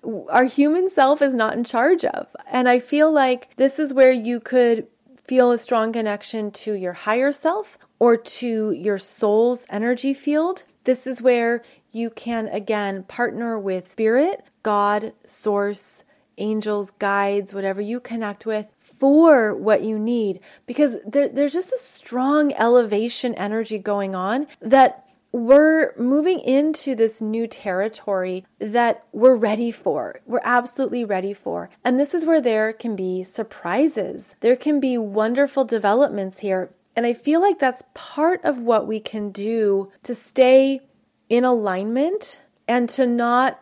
our 0.30 0.44
human 0.44 0.90
self 0.90 1.22
is 1.22 1.34
not 1.34 1.56
in 1.56 1.64
charge 1.64 2.04
of. 2.04 2.28
And 2.50 2.68
I 2.68 2.78
feel 2.78 3.12
like 3.12 3.48
this 3.56 3.78
is 3.78 3.94
where 3.94 4.12
you 4.12 4.40
could 4.40 4.86
feel 5.24 5.50
a 5.50 5.58
strong 5.58 5.92
connection 5.92 6.50
to 6.50 6.74
your 6.74 6.92
higher 6.92 7.32
self 7.32 7.78
or 7.98 8.16
to 8.16 8.72
your 8.72 8.98
soul's 8.98 9.66
energy 9.70 10.14
field. 10.14 10.64
This 10.84 11.06
is 11.06 11.20
where 11.22 11.62
you 11.90 12.10
can 12.10 12.46
again 12.48 13.04
partner 13.04 13.58
with 13.58 13.90
spirit, 13.90 14.44
God, 14.62 15.12
source, 15.26 16.04
angels, 16.38 16.92
guides, 16.98 17.54
whatever 17.54 17.80
you 17.80 17.98
connect 17.98 18.46
with 18.46 18.66
for 18.98 19.54
what 19.54 19.82
you 19.82 19.98
need 19.98 20.40
because 20.66 20.96
there, 21.06 21.28
there's 21.28 21.52
just 21.52 21.72
a 21.72 21.78
strong 21.78 22.52
elevation 22.54 23.34
energy 23.34 23.78
going 23.78 24.14
on 24.14 24.46
that 24.60 25.05
we're 25.36 25.92
moving 25.98 26.40
into 26.40 26.94
this 26.94 27.20
new 27.20 27.46
territory 27.46 28.46
that 28.58 29.04
we're 29.12 29.34
ready 29.34 29.70
for. 29.70 30.20
We're 30.24 30.40
absolutely 30.42 31.04
ready 31.04 31.34
for. 31.34 31.68
And 31.84 32.00
this 32.00 32.14
is 32.14 32.24
where 32.24 32.40
there 32.40 32.72
can 32.72 32.96
be 32.96 33.22
surprises. 33.22 34.34
There 34.40 34.56
can 34.56 34.80
be 34.80 34.96
wonderful 34.96 35.66
developments 35.66 36.38
here. 36.38 36.70
And 36.96 37.04
I 37.04 37.12
feel 37.12 37.42
like 37.42 37.58
that's 37.58 37.82
part 37.92 38.42
of 38.44 38.60
what 38.60 38.86
we 38.86 38.98
can 38.98 39.30
do 39.30 39.92
to 40.04 40.14
stay 40.14 40.80
in 41.28 41.44
alignment 41.44 42.40
and 42.66 42.88
to 42.90 43.06
not 43.06 43.60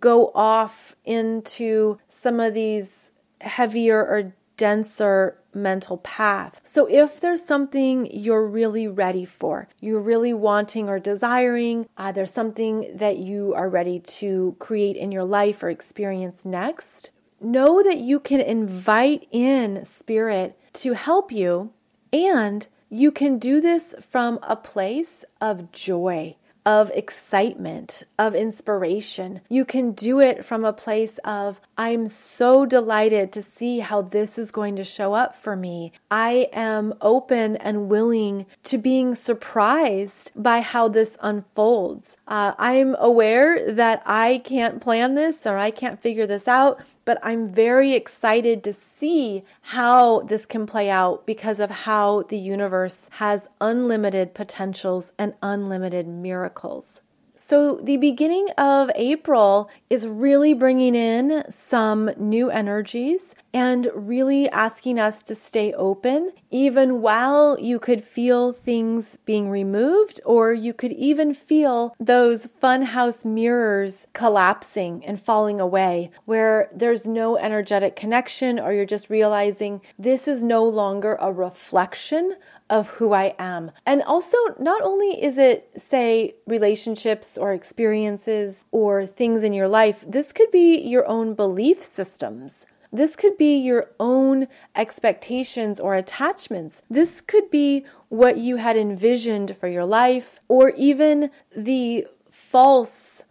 go 0.00 0.32
off 0.34 0.96
into 1.04 1.98
some 2.08 2.40
of 2.40 2.54
these 2.54 3.12
heavier 3.40 4.00
or 4.00 4.34
denser 4.56 5.38
mental 5.54 5.98
path. 5.98 6.60
So, 6.64 6.86
if 6.86 7.20
there's 7.20 7.44
something 7.44 8.06
you're 8.10 8.46
really 8.46 8.88
ready 8.88 9.24
for, 9.24 9.68
you're 9.80 10.00
really 10.00 10.32
wanting 10.32 10.88
or 10.88 10.98
desiring, 10.98 11.88
uh, 11.96 12.12
there's 12.12 12.32
something 12.32 12.96
that 12.96 13.18
you 13.18 13.54
are 13.54 13.68
ready 13.68 14.00
to 14.00 14.56
create 14.58 14.96
in 14.96 15.12
your 15.12 15.24
life 15.24 15.62
or 15.62 15.70
experience 15.70 16.44
next, 16.44 17.10
know 17.40 17.82
that 17.82 17.98
you 17.98 18.18
can 18.20 18.40
invite 18.40 19.26
in 19.30 19.84
spirit 19.84 20.58
to 20.72 20.94
help 20.94 21.30
you, 21.30 21.72
and 22.12 22.68
you 22.88 23.10
can 23.10 23.38
do 23.38 23.60
this 23.60 23.94
from 24.10 24.38
a 24.42 24.56
place 24.56 25.24
of 25.40 25.72
joy 25.72 26.36
of 26.66 26.90
excitement, 26.94 28.04
of 28.18 28.34
inspiration. 28.34 29.40
You 29.48 29.64
can 29.64 29.92
do 29.92 30.20
it 30.20 30.44
from 30.44 30.64
a 30.64 30.72
place 30.72 31.18
of, 31.24 31.60
I'm 31.76 32.08
so 32.08 32.64
delighted 32.64 33.32
to 33.32 33.42
see 33.42 33.80
how 33.80 34.02
this 34.02 34.38
is 34.38 34.50
going 34.50 34.76
to 34.76 34.84
show 34.84 35.14
up 35.14 35.40
for 35.40 35.56
me. 35.56 35.92
I 36.10 36.48
am 36.52 36.94
open 37.00 37.56
and 37.56 37.88
willing 37.88 38.46
to 38.64 38.78
being 38.78 39.14
surprised 39.14 40.30
by 40.34 40.60
how 40.60 40.88
this 40.88 41.16
unfolds. 41.20 42.16
Uh, 42.26 42.54
I'm 42.58 42.96
aware 42.98 43.72
that 43.72 44.02
I 44.06 44.40
can't 44.44 44.80
plan 44.80 45.14
this 45.14 45.46
or 45.46 45.58
I 45.58 45.70
can't 45.70 46.00
figure 46.00 46.26
this 46.26 46.48
out 46.48 46.80
but 47.04 47.18
I'm 47.22 47.48
very 47.48 47.92
excited 47.92 48.64
to 48.64 48.72
see 48.72 49.44
how 49.60 50.20
this 50.20 50.46
can 50.46 50.66
play 50.66 50.90
out 50.90 51.26
because 51.26 51.60
of 51.60 51.70
how 51.70 52.22
the 52.28 52.38
universe 52.38 53.08
has 53.12 53.48
unlimited 53.60 54.34
potentials 54.34 55.12
and 55.18 55.34
unlimited 55.42 56.06
miracles. 56.06 57.00
So, 57.46 57.78
the 57.82 57.98
beginning 57.98 58.48
of 58.56 58.90
April 58.94 59.68
is 59.90 60.06
really 60.06 60.54
bringing 60.54 60.94
in 60.94 61.44
some 61.50 62.10
new 62.16 62.48
energies 62.48 63.34
and 63.52 63.86
really 63.94 64.48
asking 64.48 64.98
us 64.98 65.22
to 65.24 65.34
stay 65.34 65.74
open, 65.74 66.32
even 66.50 67.02
while 67.02 67.60
you 67.60 67.78
could 67.78 68.02
feel 68.02 68.54
things 68.54 69.18
being 69.26 69.50
removed, 69.50 70.22
or 70.24 70.54
you 70.54 70.72
could 70.72 70.92
even 70.92 71.34
feel 71.34 71.94
those 72.00 72.48
funhouse 72.62 73.26
mirrors 73.26 74.06
collapsing 74.14 75.04
and 75.04 75.20
falling 75.20 75.60
away, 75.60 76.10
where 76.24 76.70
there's 76.74 77.06
no 77.06 77.36
energetic 77.36 77.94
connection, 77.94 78.58
or 78.58 78.72
you're 78.72 78.86
just 78.86 79.10
realizing 79.10 79.82
this 79.98 80.26
is 80.26 80.42
no 80.42 80.64
longer 80.64 81.18
a 81.20 81.30
reflection 81.30 82.36
of 82.70 82.88
who 82.88 83.12
I 83.12 83.34
am. 83.38 83.70
And 83.84 84.02
also, 84.02 84.36
not 84.58 84.82
only 84.82 85.22
is 85.22 85.36
it, 85.36 85.70
say, 85.76 86.34
relationships 86.46 87.36
or 87.36 87.52
experiences 87.52 88.64
or 88.72 89.06
things 89.06 89.42
in 89.42 89.52
your 89.52 89.68
life, 89.68 90.04
this 90.06 90.32
could 90.32 90.50
be 90.50 90.78
your 90.78 91.06
own 91.06 91.34
belief 91.34 91.82
systems. 91.82 92.66
This 92.92 93.16
could 93.16 93.36
be 93.36 93.56
your 93.56 93.90
own 93.98 94.46
expectations 94.76 95.80
or 95.80 95.94
attachments. 95.94 96.80
This 96.88 97.20
could 97.20 97.50
be 97.50 97.84
what 98.08 98.38
you 98.38 98.56
had 98.56 98.76
envisioned 98.76 99.56
for 99.56 99.68
your 99.68 99.84
life, 99.84 100.38
or 100.48 100.70
even 100.70 101.30
the 101.56 102.06
false 102.30 103.24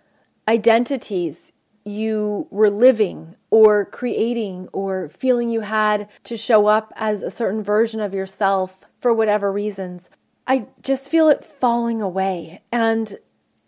identities 0.48 1.54
you 1.86 2.48
were 2.50 2.70
living 2.70 3.36
or 3.50 3.86
creating 3.86 4.68
or 4.72 5.10
feeling 5.10 5.50
you 5.50 5.62
had 5.62 6.10
to 6.24 6.38
show 6.38 6.68
up 6.68 6.94
as 6.96 7.22
a 7.22 7.32
certain 7.32 7.62
version 7.64 8.00
of 8.00 8.14
yourself 8.14 8.80
for 9.04 9.14
whatever 9.14 9.52
reasons. 9.52 10.10
I 10.48 10.68
just 10.82 11.10
feel 11.10 11.28
it 11.28 11.46
falling 11.60 12.02
away 12.02 12.64
and 12.72 13.16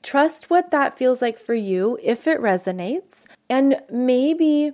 trust 0.01 0.49
what 0.49 0.71
that 0.71 0.97
feels 0.97 1.21
like 1.21 1.37
for 1.37 1.53
you 1.53 1.99
if 2.01 2.25
it 2.25 2.39
resonates 2.39 3.25
and 3.49 3.81
maybe 3.91 4.71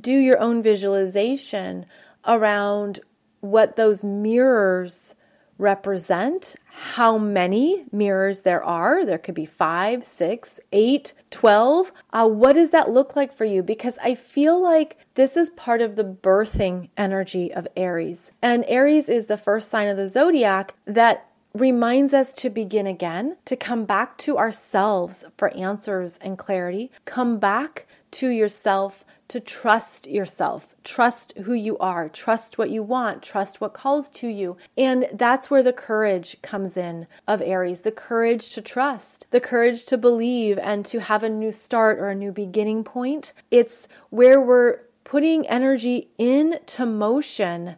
do 0.00 0.12
your 0.12 0.38
own 0.40 0.62
visualization 0.62 1.84
around 2.26 3.00
what 3.40 3.76
those 3.76 4.02
mirrors 4.02 5.14
represent 5.58 6.54
how 6.66 7.18
many 7.18 7.84
mirrors 7.90 8.42
there 8.42 8.62
are. 8.62 9.04
There 9.04 9.18
could 9.18 9.34
be 9.34 9.44
five, 9.44 10.04
six, 10.04 10.60
eight, 10.72 11.12
twelve. 11.30 11.92
Uh, 12.12 12.28
what 12.28 12.54
does 12.54 12.70
that 12.70 12.90
look 12.90 13.16
like 13.16 13.34
for 13.34 13.44
you? 13.44 13.62
Because 13.62 13.98
I 14.02 14.14
feel 14.14 14.62
like 14.62 14.96
this 15.14 15.36
is 15.36 15.50
part 15.50 15.80
of 15.80 15.96
the 15.96 16.04
birthing 16.04 16.88
energy 16.96 17.52
of 17.52 17.66
Aries. 17.76 18.30
And 18.40 18.64
Aries 18.68 19.08
is 19.08 19.26
the 19.26 19.36
first 19.36 19.68
sign 19.68 19.88
of 19.88 19.96
the 19.96 20.08
zodiac 20.08 20.74
that 20.86 21.26
reminds 21.54 22.14
us 22.14 22.32
to 22.34 22.50
begin 22.50 22.86
again, 22.86 23.36
to 23.44 23.56
come 23.56 23.84
back 23.84 24.16
to 24.18 24.38
ourselves 24.38 25.24
for 25.36 25.52
answers 25.56 26.18
and 26.20 26.38
clarity, 26.38 26.92
come 27.04 27.38
back 27.38 27.86
to 28.10 28.28
yourself 28.28 29.04
to 29.28 29.40
trust 29.40 30.06
yourself, 30.06 30.74
trust 30.84 31.36
who 31.44 31.52
you 31.52 31.76
are, 31.78 32.08
trust 32.08 32.58
what 32.58 32.70
you 32.70 32.82
want, 32.82 33.22
trust 33.22 33.60
what 33.60 33.74
calls 33.74 34.08
to 34.10 34.26
you. 34.26 34.56
And 34.76 35.08
that's 35.12 35.50
where 35.50 35.62
the 35.62 35.72
courage 35.72 36.36
comes 36.42 36.76
in 36.76 37.06
of 37.26 37.42
Aries 37.42 37.82
the 37.82 37.92
courage 37.92 38.50
to 38.50 38.62
trust, 38.62 39.26
the 39.30 39.40
courage 39.40 39.84
to 39.86 39.98
believe 39.98 40.58
and 40.58 40.84
to 40.86 41.00
have 41.00 41.22
a 41.22 41.28
new 41.28 41.52
start 41.52 41.98
or 41.98 42.08
a 42.08 42.14
new 42.14 42.32
beginning 42.32 42.84
point. 42.84 43.32
It's 43.50 43.86
where 44.10 44.40
we're 44.40 44.80
putting 45.04 45.46
energy 45.46 46.08
into 46.18 46.86
motion 46.86 47.76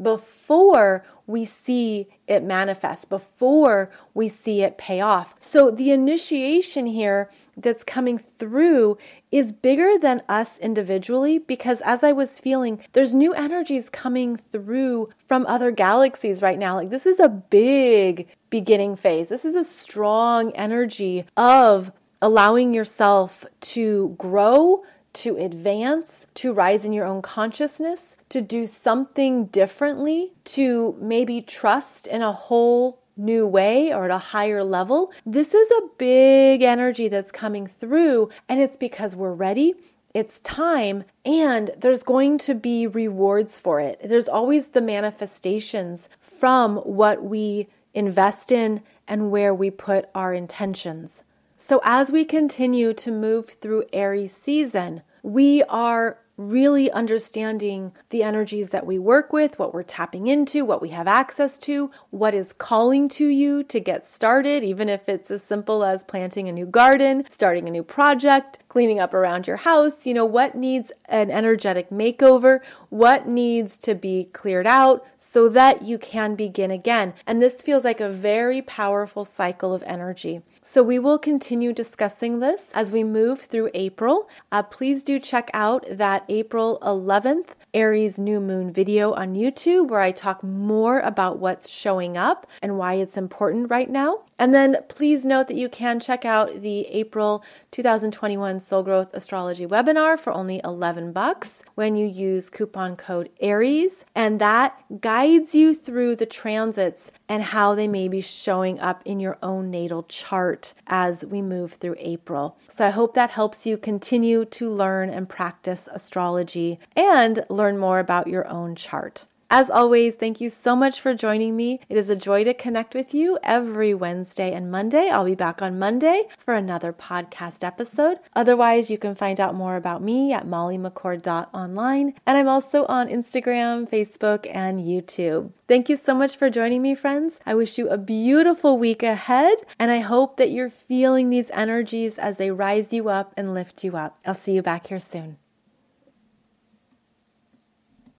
before 0.00 1.04
we 1.26 1.44
see 1.44 2.08
it 2.26 2.42
manifest, 2.42 3.08
before 3.08 3.90
we 4.14 4.28
see 4.28 4.62
it 4.62 4.78
pay 4.78 5.00
off. 5.00 5.34
So 5.40 5.70
the 5.70 5.90
initiation 5.90 6.86
here 6.86 7.30
that's 7.56 7.84
coming 7.84 8.18
through 8.18 8.98
is 9.32 9.52
bigger 9.52 9.98
than 9.98 10.22
us 10.28 10.58
individually 10.58 11.38
because 11.38 11.80
as 11.80 12.04
I 12.04 12.12
was 12.12 12.38
feeling, 12.38 12.80
there's 12.92 13.14
new 13.14 13.32
energies 13.32 13.88
coming 13.88 14.36
through 14.36 15.08
from 15.26 15.46
other 15.46 15.70
galaxies 15.70 16.42
right 16.42 16.58
now. 16.58 16.76
Like 16.76 16.90
this 16.90 17.06
is 17.06 17.18
a 17.18 17.28
big 17.28 18.28
beginning 18.50 18.96
phase. 18.96 19.28
This 19.28 19.44
is 19.44 19.54
a 19.54 19.64
strong 19.64 20.52
energy 20.52 21.24
of 21.36 21.90
allowing 22.22 22.72
yourself 22.72 23.44
to 23.60 24.14
grow, 24.18 24.84
to 25.14 25.36
advance, 25.36 26.26
to 26.34 26.52
rise 26.52 26.84
in 26.84 26.92
your 26.92 27.06
own 27.06 27.22
consciousness 27.22 28.15
to 28.28 28.40
do 28.40 28.66
something 28.66 29.46
differently, 29.46 30.32
to 30.44 30.96
maybe 31.00 31.40
trust 31.40 32.06
in 32.06 32.22
a 32.22 32.32
whole 32.32 33.00
new 33.16 33.46
way 33.46 33.92
or 33.92 34.04
at 34.04 34.10
a 34.10 34.18
higher 34.18 34.62
level. 34.62 35.12
This 35.24 35.54
is 35.54 35.70
a 35.70 35.88
big 35.96 36.62
energy 36.62 37.08
that's 37.08 37.32
coming 37.32 37.66
through, 37.66 38.30
and 38.48 38.60
it's 38.60 38.76
because 38.76 39.16
we're 39.16 39.32
ready. 39.32 39.74
It's 40.12 40.40
time, 40.40 41.04
and 41.24 41.70
there's 41.78 42.02
going 42.02 42.38
to 42.38 42.54
be 42.54 42.86
rewards 42.86 43.58
for 43.58 43.80
it. 43.80 44.00
There's 44.02 44.28
always 44.28 44.70
the 44.70 44.80
manifestations 44.80 46.08
from 46.38 46.76
what 46.78 47.22
we 47.22 47.68
invest 47.92 48.52
in 48.52 48.82
and 49.08 49.30
where 49.30 49.54
we 49.54 49.70
put 49.70 50.08
our 50.14 50.32
intentions. 50.32 51.22
So, 51.58 51.80
as 51.84 52.10
we 52.10 52.24
continue 52.24 52.94
to 52.94 53.10
move 53.10 53.56
through 53.60 53.84
Aries 53.92 54.34
season, 54.34 55.02
we 55.22 55.62
are 55.64 56.18
really 56.36 56.90
understanding 56.90 57.92
the 58.10 58.22
energies 58.22 58.70
that 58.70 58.86
we 58.86 58.98
work 58.98 59.32
with, 59.32 59.58
what 59.58 59.72
we're 59.72 59.82
tapping 59.82 60.26
into, 60.26 60.64
what 60.64 60.82
we 60.82 60.90
have 60.90 61.08
access 61.08 61.56
to, 61.58 61.90
what 62.10 62.34
is 62.34 62.52
calling 62.52 63.08
to 63.08 63.26
you 63.26 63.62
to 63.64 63.80
get 63.80 64.06
started, 64.06 64.62
even 64.62 64.88
if 64.88 65.08
it's 65.08 65.30
as 65.30 65.42
simple 65.42 65.84
as 65.84 66.04
planting 66.04 66.48
a 66.48 66.52
new 66.52 66.66
garden, 66.66 67.24
starting 67.30 67.66
a 67.68 67.70
new 67.70 67.82
project, 67.82 68.58
cleaning 68.68 69.00
up 69.00 69.14
around 69.14 69.46
your 69.46 69.56
house. 69.56 70.06
You 70.06 70.14
know, 70.14 70.26
what 70.26 70.54
needs 70.54 70.92
an 71.06 71.30
energetic 71.30 71.90
makeover, 71.90 72.60
what 72.90 73.26
needs 73.26 73.76
to 73.78 73.94
be 73.94 74.24
cleared 74.32 74.66
out 74.66 75.06
so 75.18 75.48
that 75.48 75.82
you 75.82 75.98
can 75.98 76.34
begin 76.34 76.70
again. 76.70 77.14
And 77.26 77.42
this 77.42 77.62
feels 77.62 77.84
like 77.84 78.00
a 78.00 78.10
very 78.10 78.62
powerful 78.62 79.24
cycle 79.24 79.72
of 79.72 79.82
energy. 79.84 80.42
So, 80.68 80.82
we 80.82 80.98
will 80.98 81.16
continue 81.16 81.72
discussing 81.72 82.40
this 82.40 82.72
as 82.74 82.90
we 82.90 83.04
move 83.04 83.42
through 83.42 83.70
April. 83.72 84.28
Uh, 84.50 84.64
please 84.64 85.04
do 85.04 85.20
check 85.20 85.48
out 85.54 85.86
that 85.88 86.24
April 86.28 86.80
11th 86.82 87.50
Aries 87.72 88.18
new 88.18 88.40
moon 88.40 88.72
video 88.72 89.12
on 89.12 89.34
YouTube 89.34 89.88
where 89.90 90.00
I 90.00 90.10
talk 90.10 90.42
more 90.42 90.98
about 91.00 91.38
what's 91.38 91.68
showing 91.68 92.16
up 92.16 92.48
and 92.62 92.78
why 92.78 92.94
it's 92.94 93.16
important 93.16 93.70
right 93.70 93.88
now. 93.88 94.24
And 94.40 94.52
then 94.52 94.78
please 94.88 95.24
note 95.24 95.46
that 95.48 95.56
you 95.56 95.68
can 95.68 96.00
check 96.00 96.24
out 96.24 96.62
the 96.62 96.80
April 96.86 97.44
2021 97.76 98.58
Soul 98.58 98.82
Growth 98.82 99.12
Astrology 99.12 99.66
webinar 99.66 100.18
for 100.18 100.32
only 100.32 100.62
11 100.64 101.12
bucks 101.12 101.62
when 101.74 101.94
you 101.94 102.06
use 102.06 102.48
coupon 102.48 102.96
code 102.96 103.28
ARIES 103.42 104.02
and 104.14 104.40
that 104.40 104.82
guides 105.02 105.54
you 105.54 105.74
through 105.74 106.16
the 106.16 106.24
transits 106.24 107.10
and 107.28 107.42
how 107.42 107.74
they 107.74 107.86
may 107.86 108.08
be 108.08 108.22
showing 108.22 108.80
up 108.80 109.02
in 109.04 109.20
your 109.20 109.36
own 109.42 109.70
natal 109.70 110.04
chart 110.04 110.72
as 110.86 111.26
we 111.26 111.42
move 111.42 111.74
through 111.74 111.96
April. 111.98 112.56
So 112.72 112.86
I 112.86 112.90
hope 112.90 113.12
that 113.12 113.28
helps 113.28 113.66
you 113.66 113.76
continue 113.76 114.46
to 114.46 114.72
learn 114.72 115.10
and 115.10 115.28
practice 115.28 115.86
astrology 115.92 116.80
and 116.96 117.44
learn 117.50 117.76
more 117.76 117.98
about 117.98 118.26
your 118.26 118.48
own 118.48 118.74
chart. 118.74 119.26
As 119.48 119.70
always, 119.70 120.16
thank 120.16 120.40
you 120.40 120.50
so 120.50 120.74
much 120.74 121.00
for 121.00 121.14
joining 121.14 121.54
me. 121.54 121.78
It 121.88 121.96
is 121.96 122.10
a 122.10 122.16
joy 122.16 122.42
to 122.42 122.52
connect 122.52 122.96
with 122.96 123.14
you 123.14 123.38
every 123.44 123.94
Wednesday 123.94 124.52
and 124.52 124.72
Monday. 124.72 125.08
I'll 125.08 125.24
be 125.24 125.36
back 125.36 125.62
on 125.62 125.78
Monday 125.78 126.24
for 126.44 126.54
another 126.54 126.92
podcast 126.92 127.62
episode. 127.62 128.18
Otherwise, 128.34 128.90
you 128.90 128.98
can 128.98 129.14
find 129.14 129.38
out 129.38 129.54
more 129.54 129.76
about 129.76 130.02
me 130.02 130.32
at 130.32 130.48
mollymccord.online. 130.48 132.14
And 132.26 132.36
I'm 132.36 132.48
also 132.48 132.86
on 132.86 133.06
Instagram, 133.06 133.88
Facebook, 133.88 134.52
and 134.52 134.80
YouTube. 134.80 135.52
Thank 135.68 135.88
you 135.88 135.96
so 135.96 136.12
much 136.12 136.36
for 136.36 136.50
joining 136.50 136.82
me, 136.82 136.96
friends. 136.96 137.38
I 137.46 137.54
wish 137.54 137.78
you 137.78 137.88
a 137.88 137.96
beautiful 137.96 138.78
week 138.78 139.04
ahead, 139.04 139.58
and 139.78 139.92
I 139.92 140.00
hope 140.00 140.38
that 140.38 140.50
you're 140.50 140.70
feeling 140.70 141.30
these 141.30 141.50
energies 141.50 142.18
as 142.18 142.36
they 142.36 142.50
rise 142.50 142.92
you 142.92 143.08
up 143.08 143.32
and 143.36 143.54
lift 143.54 143.84
you 143.84 143.96
up. 143.96 144.18
I'll 144.26 144.34
see 144.34 144.52
you 144.52 144.62
back 144.62 144.88
here 144.88 144.98
soon. 144.98 145.38